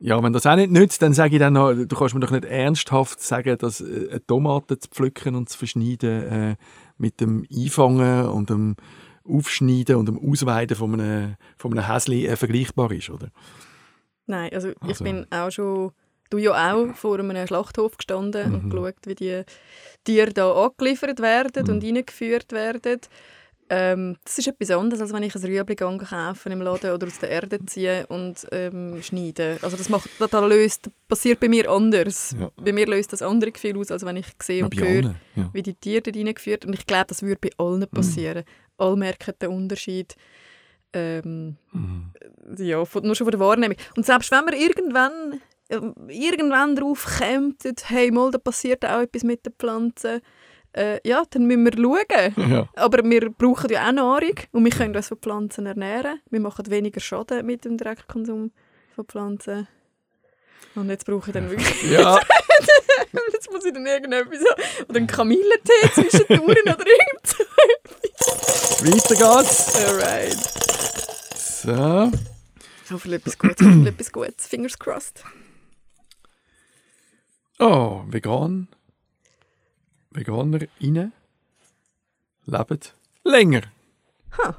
[0.00, 2.30] ja, wenn das auch nicht nützt, dann sage ich dann noch, du kannst mir doch
[2.30, 6.56] nicht ernsthaft sagen, dass äh, eine Tomate zu pflücken und zu verschneiden äh,
[6.98, 8.76] mit dem Einfangen und dem
[9.28, 13.28] Aufschneiden und dem Ausweiden von einem, von einem Häsli äh, vergleichbar ist, oder?
[14.26, 15.90] Nein, also, ich Also- bin auch schon,
[16.30, 18.70] du ja auch, vor einem Schlachthof gestanden und Mhm.
[18.70, 19.42] geschaut, wie die
[20.04, 21.72] Tiere da angeliefert werden Mhm.
[21.74, 23.00] und eingeführt werden.
[23.70, 27.06] Ähm, das ist etwas anderes, als wenn ich ein Rüebli gehe kaufen im Laden oder
[27.06, 29.58] aus der Erde ziehe und ähm, schneide.
[29.62, 32.34] Also das macht, das, löst, passiert bei mir anders.
[32.38, 32.50] Ja.
[32.56, 35.50] Bei mir löst das andere Gefühl aus, als wenn ich sehe und höre, ja.
[35.52, 38.44] wie die Tiere dort reingeführt Und ich glaube, das würde bei allen passieren.
[38.78, 40.14] Alle merken den Unterschied.
[40.92, 42.12] Ähm, Mhm.
[42.56, 43.76] ja, nur schon von der Wahrnehmung.
[43.96, 49.22] Und selbst wenn man irgendwann, ähm, irgendwann drauf kommt, hey, mal, da passiert auch etwas
[49.22, 50.20] mit den Pflanzen,
[50.78, 52.50] äh, ja, dann müssen wir schauen.
[52.50, 52.68] Ja.
[52.76, 56.20] Aber wir brauchen ja auch Nahrung und wir können uns von Pflanzen ernähren.
[56.30, 58.52] Wir machen weniger Schaden mit dem Direktkonsum
[58.94, 59.66] von Pflanzen.
[60.74, 62.20] Und jetzt brauche ich dann wirklich, ja,
[63.32, 64.38] jetzt muss ich dann irgendetwas,
[64.88, 67.44] oder einen Kamillentee zwischendurch oder irgend so.
[68.84, 69.74] weiter geht's.
[69.84, 70.38] Alright.
[71.36, 72.12] So.
[72.90, 74.46] Hoffentlich etwas Gutes, hoffentlich etwas Gutes.
[74.46, 75.24] Fingers crossed.
[77.58, 78.68] Oh, vegan.
[80.18, 81.12] VeganerInnen
[82.46, 82.80] leben
[83.24, 83.62] länger.
[84.38, 84.56] Ha.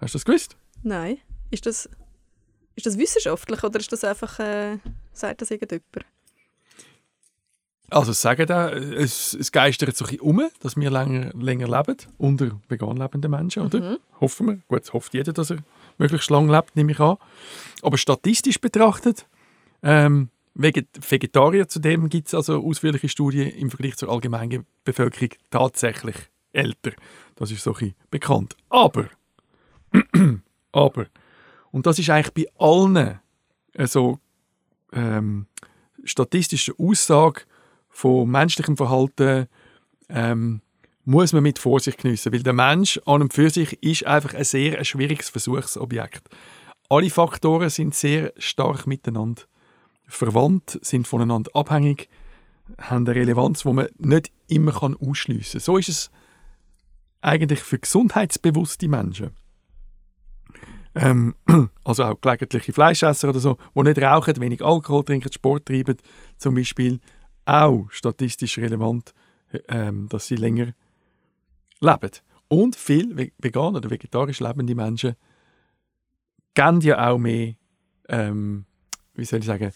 [0.00, 0.56] Hast du das gewusst?
[0.82, 1.18] Nein.
[1.50, 1.88] Ist das,
[2.74, 4.78] ist das wissenschaftlich oder ist das einfach, äh,
[5.12, 6.06] sagt das irgendjemand?
[7.88, 11.96] Also sagen da, es, es geistert so ein bisschen um, dass wir länger, länger leben,
[12.18, 13.98] unter vegan lebenden Menschen, oder?
[14.20, 14.58] Hoffen wir.
[14.66, 15.58] Gut, es hofft jeder, dass er
[15.96, 17.16] möglichst lang lebt, nehme ich an.
[17.82, 19.26] Aber statistisch betrachtet,
[19.84, 26.16] ähm, Vegetarier zudem gibt es also ausführliche Studien im Vergleich zur allgemeinen Bevölkerung tatsächlich
[26.52, 26.92] älter.
[27.34, 28.56] Das ist so ein bekannt.
[28.70, 29.08] Aber,
[30.72, 31.06] aber,
[31.72, 33.20] und das ist eigentlich bei allen
[33.74, 34.18] äh, so
[34.92, 35.46] ähm,
[36.04, 37.42] statistischen Aussagen
[37.90, 39.48] von menschlichem Verhalten
[40.08, 40.62] ähm,
[41.04, 44.44] muss man mit Vorsicht geniessen, weil der Mensch an und für sich ist einfach ein
[44.44, 46.28] sehr schwieriges Versuchsobjekt.
[46.88, 49.42] Alle Faktoren sind sehr stark miteinander
[50.06, 52.08] verwandt, sind voneinander abhängig,
[52.78, 55.60] haben eine Relevanz, die man nicht immer ausschliessen kann.
[55.60, 56.10] So ist es
[57.20, 59.30] eigentlich für gesundheitsbewusste Menschen.
[60.94, 61.34] Ähm,
[61.84, 65.96] also auch gelegentliche Fleischesser oder so, die nicht rauchen, wenig Alkohol trinken, Sport treiben,
[66.38, 67.00] zum Beispiel
[67.44, 69.12] auch statistisch relevant,
[69.68, 70.72] ähm, dass sie länger
[71.80, 72.10] leben.
[72.48, 75.16] Und viele ve- vegan oder vegetarisch lebende Menschen
[76.54, 77.54] geben ja auch mehr,
[78.08, 78.64] ähm,
[79.14, 79.72] wie soll ich sagen,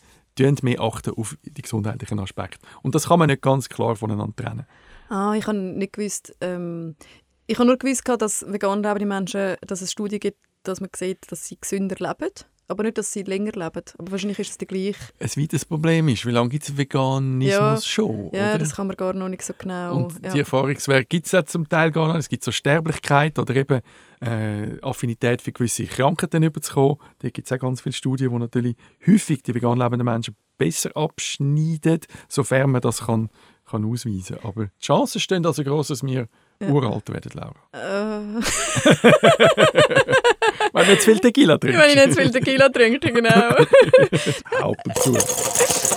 [0.62, 2.66] mehr achten auf die gesundheitlichen Aspekte.
[2.83, 4.66] Und das kann man nicht ganz klar voneinander trennen.
[5.09, 6.96] Ah, ich habe nicht gewusst, ähm,
[7.46, 11.31] ich habe nur gewusst, dass vegan lebende Menschen, dass es Studien gibt, dass man sieht,
[11.33, 12.31] dass sie gesünder leben.
[12.71, 13.83] Aber nicht, dass sie länger leben.
[13.99, 14.97] Aber wahrscheinlich ist es der gleich.
[15.19, 17.81] Ein weiteres Problem ist, wie lange gibt es Veganismus Ja.
[17.81, 18.31] schon?
[18.33, 18.59] Ja, oder?
[18.59, 19.97] das kann man gar noch nicht so genau.
[19.97, 20.33] Und ja.
[20.33, 22.19] die Erfahrungswerte gibt es ja zum Teil gar nicht.
[22.19, 23.81] Es gibt so Sterblichkeit oder eben
[24.21, 26.97] äh, Affinität für gewisse Krankheiten überzukommen.
[27.19, 30.97] Da gibt es auch ganz viele Studien, die natürlich häufig die vegan lebenden Menschen besser
[30.97, 33.31] abschneiden, sofern man das kann,
[33.65, 34.49] kann ausweisen kann.
[34.49, 36.29] Aber die Chancen stehen also groß, dass wir
[36.61, 36.68] Ja.
[36.68, 37.55] uralt werden, Laura.
[37.73, 38.40] Äh,
[40.73, 41.81] du nicht zu viel Tequila trinkst.
[41.81, 43.31] wenn ich nicht zu viel Tequila trinke, genau.
[44.61, 45.16] Ab und zu.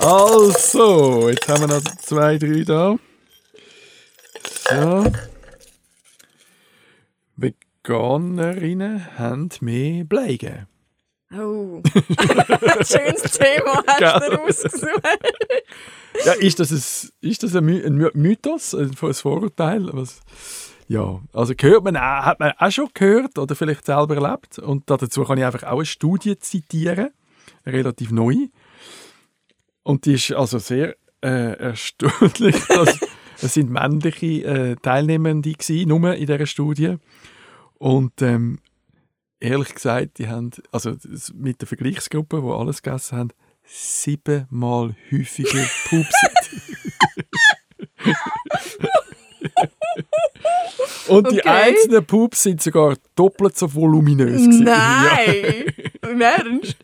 [0.08, 2.96] Also, jetzt haben wir noch zwei, drei da.
[4.70, 5.12] So.
[7.36, 10.68] Veganerinnen haben mehr Bleigen.
[11.36, 11.82] Oh.
[12.84, 14.20] Schönes Thema hast Gell?
[14.20, 15.02] du dir ausgesucht.
[16.26, 19.90] Ja, ist das ein, ist das ein, My ein My- Mythos, ein Vorurteil?
[19.94, 20.22] Was?
[20.88, 24.60] Ja, also gehört man, hat man auch schon gehört oder vielleicht selber erlebt.
[24.60, 27.10] Und dazu kann ich einfach auch eine Studie zitieren,
[27.66, 28.36] relativ neu.
[29.84, 32.56] Und die ist also sehr äh, erstaunlich.
[32.68, 33.00] dass,
[33.42, 36.96] es sind männliche äh, Teilnehmende gewesen, nur in dieser Studie.
[37.80, 38.60] Und ähm,
[39.44, 40.96] ehrlich gesagt, die haben, also
[41.34, 43.30] mit der Vergleichsgruppe, die alles gegessen haben,
[43.66, 46.30] siebenmal häufiger pupsen.
[51.08, 51.50] Und die Okay.
[51.50, 54.42] einzelnen Pups sind sogar doppelt so voluminös.
[54.42, 54.66] gewesen.
[54.68, 55.66] Ja, Nein!
[56.02, 56.76] Im Ernst?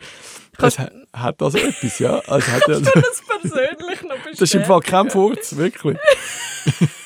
[0.57, 2.19] das ha- hat also etwas, ja.
[2.27, 5.97] Also hat also, Das persönlich noch das ist im Fall kein Furz, wirklich.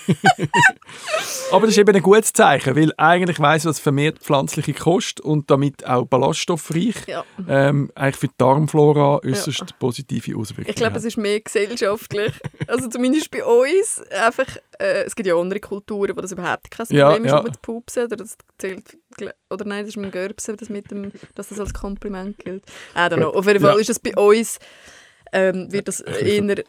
[1.51, 5.49] Aber das ist eben ein gutes Zeichen, weil eigentlich weiss, was vermehrt pflanzliche Kost und
[5.51, 7.23] damit auch ballaststoffreich Ja.
[7.47, 12.33] ähm, eigentlich für die Darmflora äußerst positive Auswirkungen Ich glaube, es ist mehr gesellschaftlich.
[12.67, 14.01] Also zumindest bei uns.
[14.11, 14.47] Einfach,
[14.79, 17.37] äh, es gibt ja andere Kulturen, wo das überhaupt kein Ja, Problem ist, ja.
[17.39, 18.97] ob man zu pupsen oder das zählt.
[19.49, 22.63] Oder nein, das ist mit dem Görbsen, das mit dem, dass das als Kompliment gilt.
[22.95, 23.29] I don't know.
[23.29, 23.79] Auf jeden Fall Ja.
[23.81, 24.57] ist es bei uns,
[25.31, 26.63] ähm, wird das eher...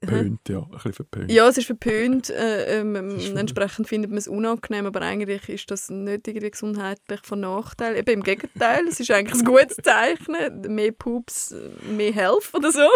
[0.00, 0.58] Verpönt, ja.
[0.60, 1.30] Ein bisschen verpönt.
[1.32, 2.30] Ja, es ist verpönt.
[2.30, 7.20] Äh, ähm, ist entsprechend findet man es unangenehm, aber eigentlich ist das nicht irgendwie gesundheitlich
[7.24, 7.96] von Nachteil.
[7.96, 10.36] Eben im Gegenteil, es ist eigentlich ein gutes Zeichen.
[10.74, 11.54] Mehr Pups,
[11.90, 12.86] mehr Health oder so.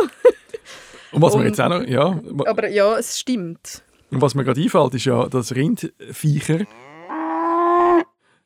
[1.11, 3.83] Und was Und- jetzt auch noch, ja, Aber ja, es stimmt.
[4.11, 6.61] und was mir gerade einfällt, ist ja, dass Rindviecher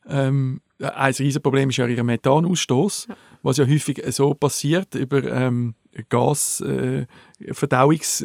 [0.09, 3.09] ähm, ein riesen Problem ist ja ihr Methanausstoß,
[3.42, 5.75] was ja häufig so passiert über ähm,
[6.09, 7.06] Gasverdauungsvorgänge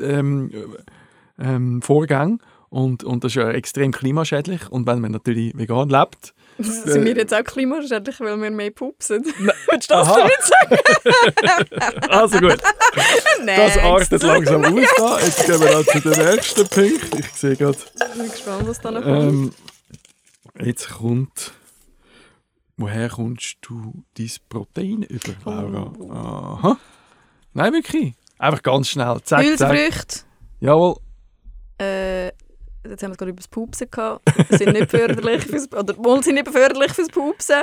[0.07, 0.51] äh, ähm,
[1.37, 6.33] äh, ähm, und, und das ist ja extrem klimaschädlich und wenn man natürlich vegan lebt,
[6.61, 9.23] Sind wir jetzt auch klimaschädlich, weil wir mehr pupsen?
[9.69, 10.75] Willst du das damit sagen?
[12.09, 12.57] also gut,
[13.45, 15.19] das artet langsam aus da.
[15.19, 17.19] Jetzt gehen wir dann zu den nächsten Punkt.
[17.19, 19.23] Ich sehe gerade, Ich bin gespannt, was da noch kommt.
[19.23, 19.51] ähm,
[20.59, 21.53] jetzt kommt,
[22.77, 25.93] woher kommst du dein Protein über, Laura?
[25.99, 26.11] Oh.
[26.11, 26.77] Aha.
[27.53, 28.13] Nein, wirklich.
[28.37, 29.17] Einfach ganz schnell.
[29.23, 29.43] Zack, zack.
[29.45, 30.19] Hülsenfrüchte.
[30.59, 30.95] Jawohl.
[31.79, 34.23] Äh, jetzt haben wir es gerade über das Pupsen gehabt.
[34.49, 37.61] Sind nicht förderlich fürs, oder wohl sind nicht förderlich fürs Pupsen.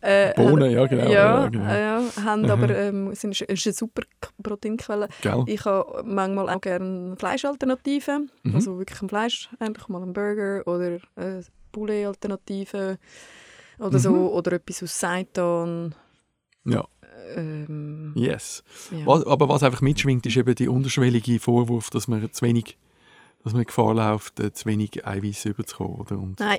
[0.00, 1.04] Äh, Bohnen, ja genau.
[1.04, 1.10] Ja,
[1.42, 1.64] ja, genau.
[1.70, 2.50] äh, ja haben Mhm.
[2.50, 4.02] aber ähm, sind, ist eine super
[4.42, 5.08] Proteinquelle.
[5.20, 5.42] Gell?
[5.46, 8.30] Ich habe manchmal auch gerne Fleischalternativen.
[8.42, 8.54] Mhm.
[8.54, 12.98] Also wirklich ein Fleisch, eigentlich mal ein Burger oder äh, Poulet-Alternative
[13.78, 13.98] oder Mhm.
[13.98, 14.32] so.
[14.32, 15.94] Oder etwas aus Seitan.
[16.64, 16.84] Ja,
[17.36, 18.62] Ähm, yes.
[18.90, 19.06] ja.
[19.06, 22.76] Was, aber was einfach mitschwingt, ist eben die unterschwellige Vorwurf, dass man zu wenig,
[23.44, 25.96] dass man Gefahr läuft, äh, zu wenig Eiweiß überzukommen.
[25.96, 26.18] Oder?
[26.18, 26.58] Und Nein.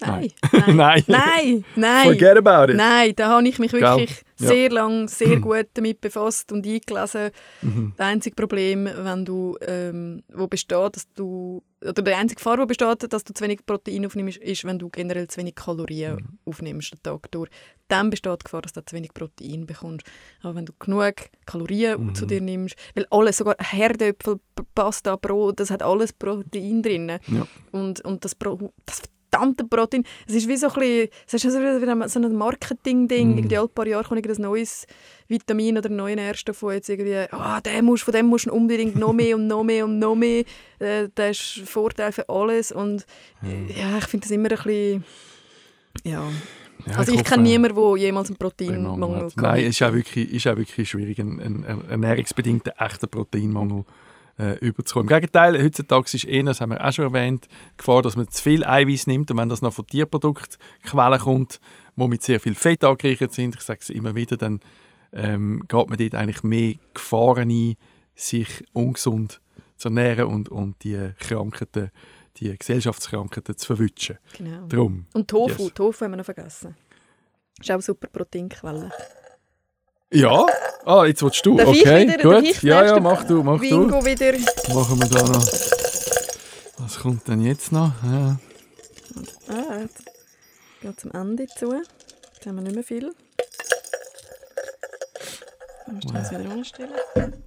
[0.00, 0.32] Nein.
[0.52, 0.76] Nein.
[0.76, 1.04] Nein.
[1.08, 1.64] Nein.
[1.76, 2.04] Nein.
[2.06, 2.76] Forget about it.
[2.76, 4.46] Nein, da habe ich mich wirklich Ja.
[4.48, 7.30] sehr lang, sehr gut damit befasst und eingelesen.
[7.62, 7.94] Mhm.
[7.96, 12.66] Das einzige Problem, wenn du, ähm, wo besteht, dass du, oder die einzige Gefahr, die
[12.66, 16.38] besteht, dass du zu wenig Protein aufnimmst, ist, wenn du generell zu wenig Kalorien Mhm.
[16.44, 17.50] aufnimmst den Tag durch.
[17.88, 20.06] Dann besteht die Gefahr, dass du zu wenig Protein bekommst.
[20.42, 22.14] Aber wenn du genug Kalorien Mhm.
[22.14, 24.38] zu dir nimmst, weil alles, sogar Herdöpfel,
[24.76, 27.08] Pasta, Brot, das hat alles Protein drin.
[27.26, 27.46] Ja.
[27.72, 31.42] Und, und das, Pro, das verdammte Protein, es ist wie so ein bisschen, es ist
[31.42, 33.34] so wie so ein Marketing-Ding.
[33.34, 33.38] Mm.
[33.38, 34.86] Irgendwie alle paar Jahre kommt ein neues
[35.28, 38.52] Vitamin oder einen neuen Nährstoff, wo jetzt irgendwie, ah, den musst, von dem musst du
[38.52, 40.44] unbedingt noch mehr und noch mehr und noch mehr.
[40.80, 42.70] Äh, das ist ein Vorteil für alles.
[42.70, 43.04] Und
[43.42, 45.04] ja, ich finde das immer ein bisschen,
[46.04, 46.22] ja.
[46.86, 49.36] Ja, also ich hoffe, kenne niemanden, der jemals einen Proteinmangel Proteinmangel hat.
[49.36, 53.84] Nein, es ist auch wirklich, ist auch wirklich schwierig, einen, einen einen ernährungsbedingten echten Proteinmangel
[54.38, 55.08] äh, überzukommen.
[55.08, 58.28] Im Gegenteil, heutzutage ist eher, das haben wir auch schon erwähnt, die Gefahr, dass man
[58.28, 61.60] zu viel Eiweiß nimmt und wenn das noch von Tierproduktquellen kommt,
[61.96, 64.60] die mit sehr viel Fett angereichert sind, ich sage es immer wieder, dann
[65.12, 67.76] ähm, geht man dort eigentlich mehr Gefahren ein,
[68.14, 69.40] sich ungesund
[69.76, 71.90] zu ernähren und, und die Krankheiten,
[72.36, 74.18] die Gesellschaftskrankheiten zu verwischen.
[74.36, 74.66] Genau.
[74.66, 75.06] Drum.
[75.14, 75.74] Und Tofu, Yes.
[75.74, 76.76] Tofu haben wir noch vergessen.
[77.60, 78.90] Ist auch eine super Proteinquelle.
[80.10, 80.46] Ja?
[80.86, 81.56] Ah, jetzt willst du.
[81.56, 82.40] Darf okay, wieder?
[82.40, 82.62] Gut.
[82.62, 83.60] ja, ja, mach du, mach du.
[83.60, 84.32] Bingo wieder.
[84.74, 85.46] Machen wir da noch.
[86.78, 87.92] Was kommt denn jetzt noch?
[88.02, 88.38] Ja.
[89.48, 90.04] Ah, jetzt
[90.80, 91.74] geht zum Ende zu.
[91.74, 93.14] Jetzt haben wir nicht mehr viel.
[95.86, 97.44] Dann musst du das wieder umstellen.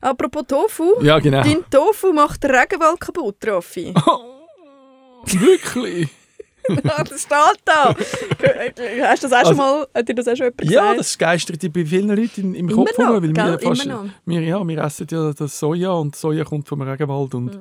[0.00, 1.02] Apropos Tofu.
[1.02, 1.42] ja, genau.
[1.42, 3.94] Dein Tofu macht den Regenwald kaputt, Raffi.
[5.26, 6.08] Wirklich?
[7.08, 7.94] das steht da.
[9.08, 11.00] Hast du das auch schon mal, hat dir das auch schon jemand Also, Ja, gesagt?
[11.00, 13.58] das geistert bei vielen Leuten im Kopf noch, rum, weil wir, gell?
[13.58, 14.10] fast, Immer noch.
[14.24, 17.60] wir, ja, wir essen ja das Soja und Soja kommt vom Regenwald und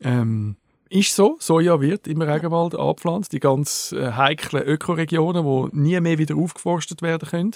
[0.00, 0.56] ähm,
[0.88, 6.18] ist so, Soja wird im Regenwald angepflanzt, die ganz äh, heiklen Ökoregionen, die nie mehr
[6.18, 7.52] wieder aufgeforstet werden können.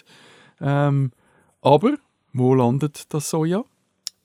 [0.60, 1.10] Ähm,
[1.60, 1.94] aber
[2.32, 3.64] wo landet das Soja?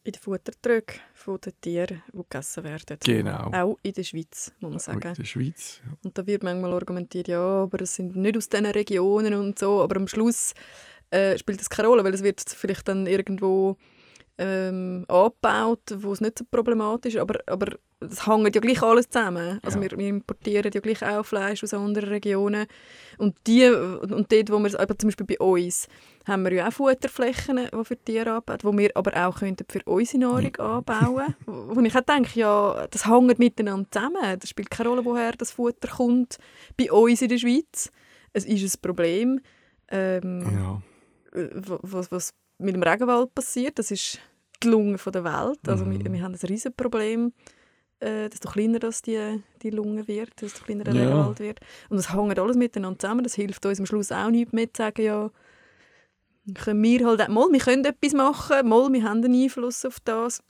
[0.04, 2.98] In den Futtertrögen von den Tieren, die gegessen werden.
[3.04, 3.52] Genau.
[3.54, 5.14] Auch in der Schweiz, muss man In sagen.
[5.16, 5.80] der Schweiz.
[5.86, 5.98] Ja.
[6.04, 9.82] Und da wird manchmal argumentiert, ja, aber es sind nicht aus diesen Regionen und so.
[9.84, 10.56] Aber am Schluss
[11.12, 13.78] äh, spielt das keine Rolle, weil es wird vielleicht dann irgendwo
[14.44, 17.22] ähm, angebaut, wo es nicht so problematisch ist.
[17.22, 19.60] Aber, aber es hängt ja gleich alles zusammen.
[19.62, 19.92] Also Ja.
[19.92, 22.66] wir, wir importieren ja gleich auch Fleisch aus anderen Regionen.
[23.20, 25.88] Und, die, und dort, wo wir, aber zum Beispiel bei uns,
[26.28, 29.82] haben wir ja auch Futterflächen, die für Tiere anbauen, die wir aber auch könnten für
[29.86, 34.40] unsere Nahrung anbauen wo ich auch denke, ja, das hängt miteinander zusammen.
[34.40, 36.38] Das spielt keine Rolle, woher das Futter kommt
[36.78, 37.92] bei uns in der Schweiz.
[38.34, 39.40] Es ist ein Problem,
[39.90, 40.82] ähm, Ja.
[41.40, 43.78] äh, wa- was, was mit dem Regenwald passiert.
[43.80, 44.20] Das ist
[44.64, 45.60] die Lunge von der Welt.
[45.68, 45.92] Also Mhm.
[46.04, 47.34] wir, wir haben ein riesen Problem,
[48.00, 51.02] äh, desto kleiner das die, die Lunge wird, desto kleiner der Ja.
[51.04, 51.60] Regenwald wird.
[51.90, 53.24] Und es hängt alles miteinander zusammen.
[53.24, 55.30] Das hilft uns am Schluss auch nicht mehr zu sagen, ja,
[56.64, 60.00] können wir halt auch, mal, wir können etwas machen, mal, wir haben einen Einfluss auf
[60.04, 60.42] das,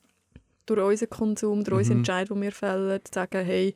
[0.65, 1.99] durch unseren Konsum, durch unsere Mhm.
[1.99, 3.75] Entscheidungen, die wir fällen, zu sagen, hey,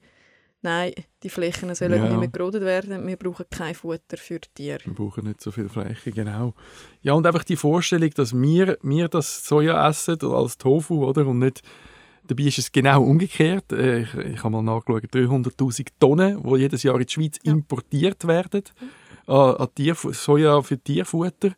[0.65, 0.91] nein,
[1.23, 2.07] die Flächen sollen Ja.
[2.09, 4.79] nicht mehr gerodet werden, wir brauchen kein Futter für Tiere.
[4.83, 6.53] Wir brauchen nicht so viel Fläche, genau.
[7.01, 11.25] Ja, und einfach die Vorstellung, dass wir, wir das Soja essen als Tofu, oder?
[11.25, 11.61] Und nicht,
[12.27, 13.71] dabei ist es genau umgekehrt.
[13.71, 17.53] Äh, Ich, ich habe mal nachgeschaut, 300'000 Tonnen, die jedes Jahr in die Schweiz Ja.
[17.53, 18.63] importiert werden,
[19.27, 21.51] an, an Tierfu Soja für Tierfutter.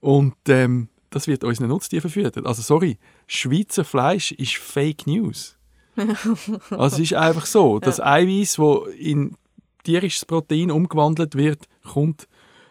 [0.00, 2.46] Und ähm, das wird unseren Nutztieren verfüttert.
[2.46, 5.57] Also sorry, Schweizer Fleisch ist Fake News.
[6.70, 9.36] also es ist einfach so, das Eiweiß, das in
[9.84, 12.28] tierisches Protein umgewandelt wird, kommt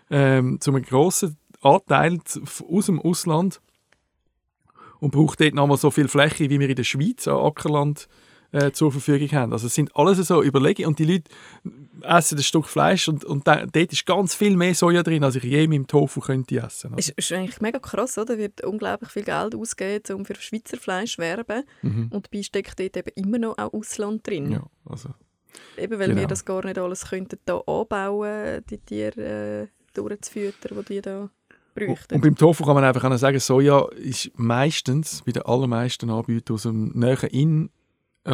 [0.10, 2.20] ähm, zu einem grossen Anteil
[2.70, 3.62] aus dem Ausland
[5.00, 8.08] und braucht dort nochmal so viel Fläche, wie wir in der Schweiz an Ackerland
[8.52, 9.54] äh, zur Verfügung haben.
[9.54, 11.30] Also es sind alles so Überlegungen und die Leute
[12.02, 15.36] essen ein Stück Fleisch und, und da, dort ist ganz viel mehr Soja drin, als
[15.36, 16.94] ich je mit dem Tofu könnte essen.
[16.98, 18.38] Es ist eigentlich mega krass, oder?
[18.38, 21.64] wird unglaublich viel Geld ausgegeben, um für Schweizer Fleisch zu werben.
[21.82, 22.10] Mhm.
[22.12, 24.52] Und dabei steckt dort eben immer noch auch Ausland drin.
[24.52, 25.10] Ja, also,
[25.78, 26.22] Eben weil Genau.
[26.22, 31.30] wir das gar nicht alles könnten da anbauen, die Tiere äh, durchzufüttern, die die da
[31.76, 32.16] bräuchten.
[32.16, 36.56] Und beim Tofu kann man einfach auch sagen, Soja ist meistens, bei den allermeisten Anbietern
[36.56, 37.70] aus dem näheren In,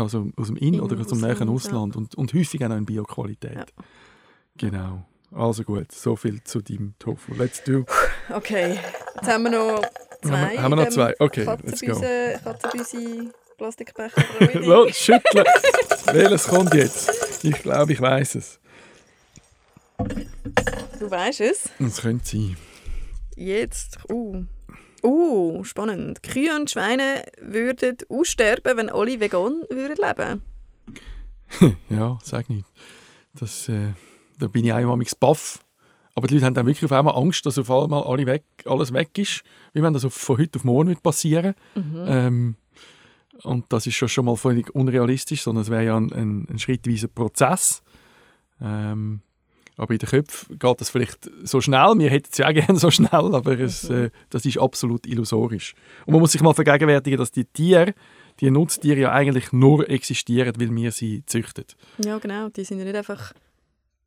[0.01, 1.49] also aus dem In- oder aus dem Ausland, näheren.
[1.49, 3.55] Ausland und, und häufig auch noch in Bioqualität.
[3.55, 3.65] Ja.
[4.57, 5.05] Genau.
[5.31, 7.33] Also gut, so viel zu deinem Tofu.
[7.35, 7.85] Let's do.
[8.29, 8.79] Okay,
[9.15, 9.81] jetzt haben wir noch
[10.21, 10.31] zwei.
[10.31, 11.13] Haben wir- haben wir noch zwei?
[11.19, 11.91] Okay, let's go.
[11.91, 14.23] Katzenbüse- Plastikbecher.
[14.61, 15.45] Los, schütteln.
[16.11, 17.43] Welches kommt jetzt?
[17.43, 18.59] Ich glaube, ich weiß es.
[20.99, 21.69] du weißt es.
[21.79, 22.57] Es könnte sein.
[23.35, 23.97] Jetzt.
[24.09, 24.43] Uh.
[25.03, 26.23] Uh, spannend.
[26.23, 30.41] Kühe und Schweine würden aussterben, wenn alle vegan würden leben.
[31.89, 32.65] Ja, sag nicht.
[33.35, 33.93] Das, äh,
[34.39, 35.59] da bin ich auch manchmal baff.
[36.15, 38.93] Aber die Leute haben dann wirklich auf einmal Angst, dass auf einmal alle weg, alles
[38.93, 39.43] weg ist.
[39.73, 42.55] Wie wenn das von heute auf morgen wird passieren ähm,
[43.41, 46.59] Und das ist schon, schon mal völlig unrealistisch, sondern es wäre ja ein, ein, ein
[46.59, 47.81] schrittweiser Prozess.
[48.61, 49.21] Ähm,
[49.77, 51.93] aber in den Köpfen geht das vielleicht so schnell.
[51.97, 55.73] Wir hätten es ja auch gerne so schnell, aber es, äh, das ist absolut illusorisch.
[56.05, 57.93] Und man muss sich mal vergegenwärtigen, dass die Tiere,
[58.39, 61.65] die Nutztiere ja eigentlich nur existieren, weil wir sie züchten.
[62.03, 62.49] Ja, genau.
[62.49, 63.33] Die sind ja nicht einfach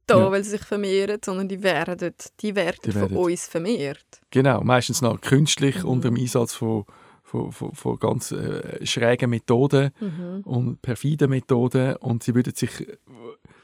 [0.08, 0.30] da, Ja.
[0.30, 3.16] weil sie sich vermehren, sondern die werden, die werden Die von werden.
[3.16, 4.04] uns vermehrt.
[4.30, 5.88] Genau, meistens noch künstlich Mhm.
[5.88, 6.84] unter dem Einsatz von,
[7.24, 10.42] von, von, von ganz äh, schrägen Methoden Mhm.
[10.44, 12.86] und perfiden Methoden und sie würden sich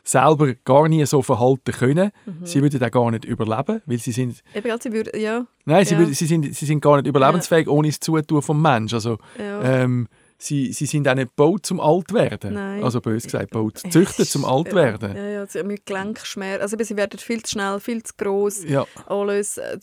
[0.03, 2.11] selber gar nie so verhalten können.
[2.27, 2.45] Mhm.
[2.47, 5.85] Sie würden auch gar nicht überleben, weil sie sind, Eben, also, sie würden, ja, nein,
[5.85, 6.01] sie, Ja.
[6.01, 8.93] würden, sie, sind, sie sind gar nicht überlebensfähig ohne das Zutun vom Mensch.
[8.95, 9.63] Also ja.
[9.63, 10.09] ähm,
[10.45, 12.55] sie, sie sind auch nicht gebaut zum alt werden.
[12.55, 12.83] Nein.
[12.83, 15.31] Also bös gesagt, gebaut, züchtet zum alt ja.
[15.31, 16.63] Ja, sie- mit Gelenkschmerzen.
[16.63, 18.65] Also sie werden viel zu schnell, viel zu gross.
[18.65, 19.79] Ja, Alles, äh,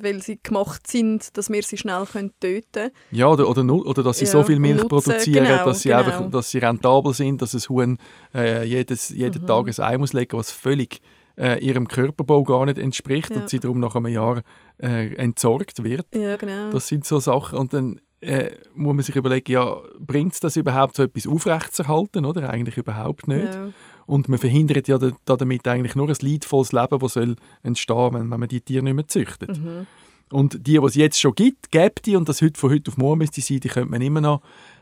[0.00, 2.90] weil sie gemacht sind, dass wir sie schnell können töten können.
[3.10, 5.88] ja oder, oder, oder dass sie Ja, so viel Milch Nutzen, produzieren, genau, dass, sie
[5.88, 6.00] genau.
[6.00, 7.98] einfach, dass sie rentabel sind, dass ein Huhn
[8.34, 9.46] äh, jedes, jeden Mhm.
[9.46, 11.00] Tag ein Ei muss legen, was völlig
[11.38, 13.36] äh, ihrem Körperbau gar nicht entspricht Ja.
[13.40, 14.42] und sie darum nach einem Jahr
[14.82, 16.06] äh, entsorgt wird.
[16.14, 16.70] Ja, genau.
[16.70, 17.58] Das sind so Sachen.
[17.58, 22.24] Und dann äh, muss man sich überlegen, ja, bringt es das überhaupt, so etwas aufrechtzuerhalten?
[22.24, 23.52] Oder eigentlich überhaupt nicht.
[23.54, 23.68] Ja.
[24.06, 28.14] Und man verhindert ja da- da damit eigentlich nur ein leidvolles Leben, das soll entstehen,
[28.14, 29.58] wenn, wenn man die Tiere nicht mehr züchtet.
[29.58, 29.86] Mhm.
[30.30, 32.96] Und die, die es jetzt schon gibt, gibt die und das heute von heute auf
[32.96, 34.40] morgen müsste sein, die könnte man immer noch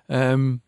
[0.09, 0.61] ähm,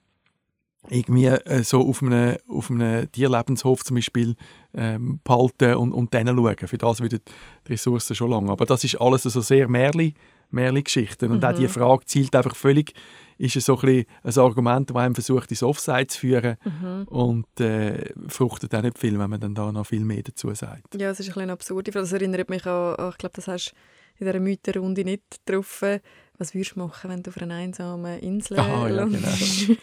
[0.88, 4.34] irgendwie äh, so auf einem, auf einem Tierlebenshof zum Beispiel
[4.74, 6.56] ähm, behalten und, und denen schauen.
[6.66, 7.20] Für das würden
[7.66, 8.50] die Ressourcen schon lange.
[8.50, 10.14] Aber das ist alles so sehr Märli,
[10.52, 11.30] Märli-Geschichten.
[11.30, 11.56] Und auch Mhm.
[11.56, 12.92] die Frage zielt einfach völlig,
[13.38, 17.02] ist es so ein, ein Argument, das einem versucht, ins Offside zu führen Mhm.
[17.08, 20.94] und äh, fruchtet auch nicht viel, wenn man dann da noch viel mehr dazu sagt.
[20.94, 21.94] Ja, es ist ein bisschen absurd.
[21.94, 23.72] Das erinnert mich an, an ich glaube, das hast
[24.18, 26.00] du in dieser Mythenrunde nicht getroffen.
[26.38, 29.18] Was würdest du machen, wenn du auf einer einsamen Insel Aha, ja, genau.
[29.20, 29.70] landest?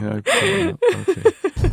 [0.00, 0.74] Ja, okay.
[1.08, 1.70] okay.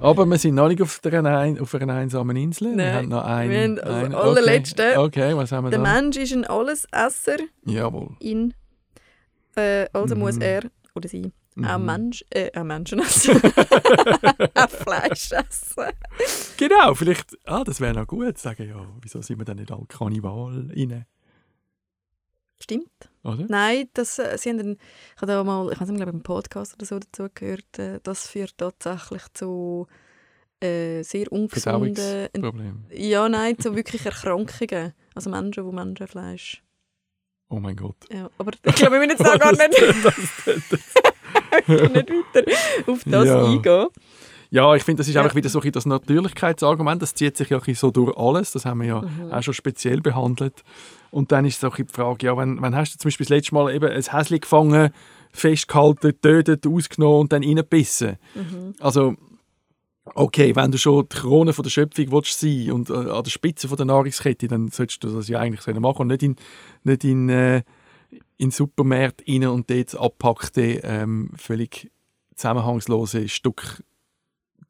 [0.00, 2.68] Aber wir sind noch nicht auf, der ein, auf einer einsamen Insel.
[2.70, 3.50] wir Nein, haben noch einen.
[3.76, 5.92] wir haben als einen- allerletzte- Okay, okay, was haben wir Der da?
[6.00, 8.10] Mensch ist ein Allesesser Jawohl.
[8.20, 8.54] in.
[9.56, 10.20] Äh, also Mhm.
[10.20, 10.62] muss er
[10.94, 11.32] oder sie
[11.64, 11.86] auch Mhm.
[11.86, 13.40] Mensch, äh, auch Menschen essen.
[14.54, 15.92] auch Fleisch essen.
[16.56, 19.72] Genau, vielleicht, ah, das wäre noch gut, zu sagen, ja, wieso sind wir dann nicht
[19.72, 21.06] alle Kannibal rein?
[22.68, 23.10] Stimmt.
[23.24, 23.46] Oder?
[23.48, 24.78] Nein, das, äh, sie haben einen,
[25.16, 27.98] ich habe da mal, ich weiß nicht, glaube im Podcast oder so dazu gehört, äh,
[28.02, 29.86] das führt tatsächlich zu
[30.60, 31.88] äh, sehr ungesunden...
[31.96, 32.84] Ent- Verdauungsproblem.
[32.90, 34.92] ja, nein, zu wirklich Erkrankungen.
[35.14, 36.62] Also Menschen, die Menschenfleisch...
[37.48, 37.96] Oh mein Gott.
[38.12, 39.60] Ja, aber ich glaube, wir müssen jetzt auch gar nicht,
[41.66, 43.44] gar nicht weiter auf das Ja.
[43.46, 43.86] eingehen.
[44.50, 45.22] Ja, ich finde, das ist Ja.
[45.22, 47.02] einfach wieder so ein das Natürlichkeitsargument.
[47.02, 48.52] Das zieht sich ja so durch alles.
[48.52, 49.30] Das haben wir ja Mhm.
[49.32, 50.62] auch schon speziell behandelt.
[51.10, 53.54] Und dann ist so die Frage, ja, wenn, wenn hast du zum Beispiel das letzte
[53.54, 54.90] Mal eben ein Häschen gefangen,
[55.32, 58.16] festgehalten, getötet, ausgenommen und dann reingebissen?
[58.34, 58.74] Mhm.
[58.80, 59.14] Also,
[60.14, 63.30] okay, wenn du schon die Krone von der Schöpfung willst sein und äh, an der
[63.30, 66.36] Spitze von der Nahrungskette, dann solltest du das ja eigentlich machen und nicht in,
[66.84, 67.62] nicht in, äh,
[68.38, 71.90] in Supermärkte rein und dort abpackte, ähm, völlig
[72.34, 73.82] zusammenhangslose Stück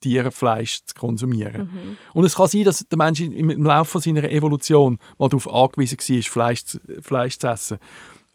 [0.00, 1.62] Tierfleisch zu konsumieren.
[1.72, 1.96] Mhm.
[2.14, 6.22] Und es kann sein, dass der Mensch im, Laufe seiner Evolution mal darauf angewiesen war,
[6.22, 7.78] Fleisch, zu- Fleisch zu essen.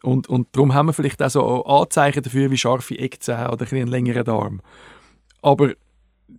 [0.01, 3.77] Und, und darum haben wir vielleicht auch so Anzeichen dafür, wie scharfe Eckzähne oder ein
[3.77, 4.61] einen längeren Darm.
[5.41, 5.73] Aber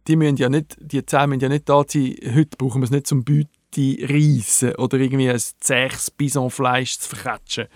[0.07, 2.91] die, müssen ja nicht, die Zähne müssen ja nicht da sein, heute brauchen wir es
[2.91, 7.66] nicht zum Beute reissen oder irgendwie ein zähes Bisonfleisch zu verkatschen.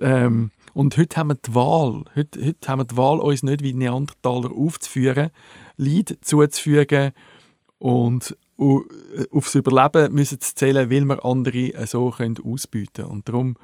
[0.00, 2.04] Ähm, und heute haben wir die Wahl.
[2.14, 5.30] Heute, heute haben wir die Wahl, uns nicht wie Neandertaler aufzuführen,
[5.78, 7.12] Leid zuzufügen
[7.78, 8.84] und u-
[9.30, 13.08] aufs Überleben müssen zu zählen, weil wir andere äh, so können ausbeuten können.
[13.10, 13.56] Und darum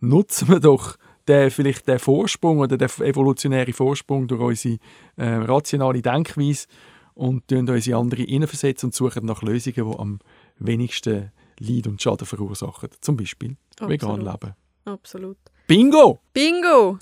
[0.00, 0.96] nutzen wir doch
[1.28, 4.78] den, vielleicht den Vorsprung oder den evolutionären Vorsprung durch unsere
[5.16, 6.66] äh, rationale Denkweise
[7.14, 10.18] und tun uns in andere hineinversetzen und suchen nach Lösungen, die am
[10.58, 12.88] wenigsten Leid und Schaden verursachen.
[13.00, 14.42] Zum Beispiel vegan Absolut.
[14.42, 14.54] leben.
[14.84, 15.36] Absolut.
[15.68, 16.18] Bingo!
[16.32, 16.98] Bingo!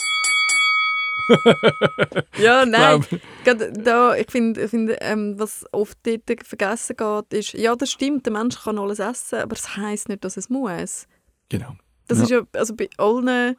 [2.38, 3.04] ja, nein.
[3.84, 8.32] Da, ich finde, find, ähm, was oft dort vergessen geht, ist, ja, das stimmt, der
[8.32, 11.06] Mensch kann alles essen, aber das heisst nicht, dass es muss.
[11.48, 11.74] Genau.
[12.08, 12.24] Das Ja.
[12.24, 13.56] ist ja, also bei allen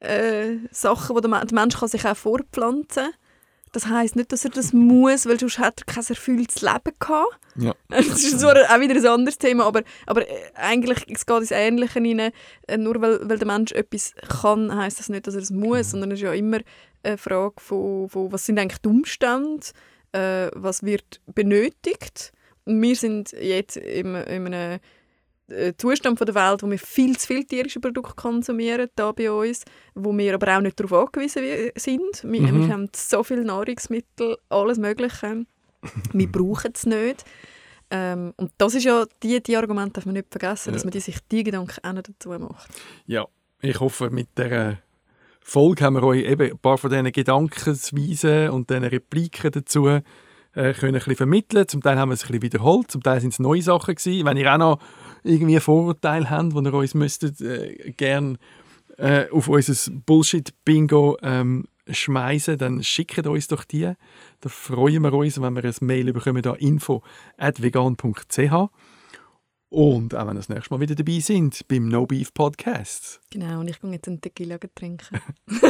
[0.00, 3.12] äh, Sachen, wo der, der Mensch kann sich auch fortpflanzen
[3.72, 7.38] das heisst nicht, dass er das muss, weil sonst hat er kein erfülltes Leben gehabt.
[7.56, 7.74] Ja.
[7.88, 11.50] Das ist zwar auch wieder ein anderes Thema, aber, aber äh, eigentlich es geht ins
[11.50, 12.32] Ähnliche rein.
[12.68, 15.90] Äh, Nur weil, weil der Mensch etwas kann, heisst das nicht, dass er es muss,
[15.90, 16.60] sondern es ist ja immer
[17.02, 19.66] eine Frage von, von was sind eigentlich die Umstände,
[20.12, 22.32] äh, was wird benötigt.
[22.64, 24.80] Und wir sind jetzt in, in einem
[25.76, 29.64] Zustand von der Welt, wo wir viel zu viel tierische Produkte konsumieren, da bei uns,
[29.94, 32.22] wo wir aber auch nicht darauf angewiesen wi- sind.
[32.24, 32.66] Wir, Mhm.
[32.66, 35.44] wir haben so viele Nahrungsmittel, alles Mögliche.
[36.12, 37.24] wir brauchen es nicht.
[37.90, 40.72] Ähm, und das ist ja, die, die Argumente darf man nicht vergessen, Ja.
[40.74, 42.68] dass man die sich die Gedanken auch noch dazu macht.
[43.06, 43.26] Ja,
[43.60, 44.78] ich hoffe, mit der
[45.40, 50.00] Folge haben wir euch eben ein paar von diesen Gedankensweisen und diesen Repliken dazu äh,
[50.52, 51.66] können ein bisschen vermitteln.
[51.68, 54.24] Zum Teil haben wir es ein bisschen wiederholt, zum Teil sind es neue Sachen gewesen.
[54.26, 54.78] Wenn ihr auch noch
[55.24, 58.36] irgendwie Vorurteile habt, wo ihr uns müsstet, äh, gerne
[58.98, 63.92] äh, auf unser Bullshit-Bingo ähm, schmeißen, dann schickt uns doch die.
[64.40, 67.02] Da freuen wir uns, wenn wir ein Mail bekommen, da info
[67.36, 68.52] at vegan.ch.
[69.68, 73.20] Und auch wenn ihr das nächste Mal wieder dabei sind beim No Beef Podcast.
[73.30, 75.18] Genau, und ich gehe jetzt einen Tequila trinken.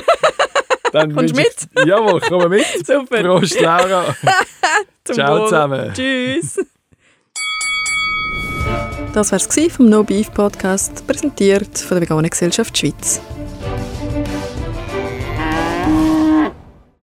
[0.93, 2.67] Dann Kommst du ich- Jawohl, komm mit.
[2.87, 3.23] Super.
[3.23, 4.15] Prost, Laura.
[5.05, 5.45] Ciao Wohl.
[5.49, 5.93] zusammen.
[5.95, 6.59] Tschüss.
[9.13, 13.21] Das war es vom No Beef Podcast, präsentiert von der Veganen Gesellschaft Schweiz.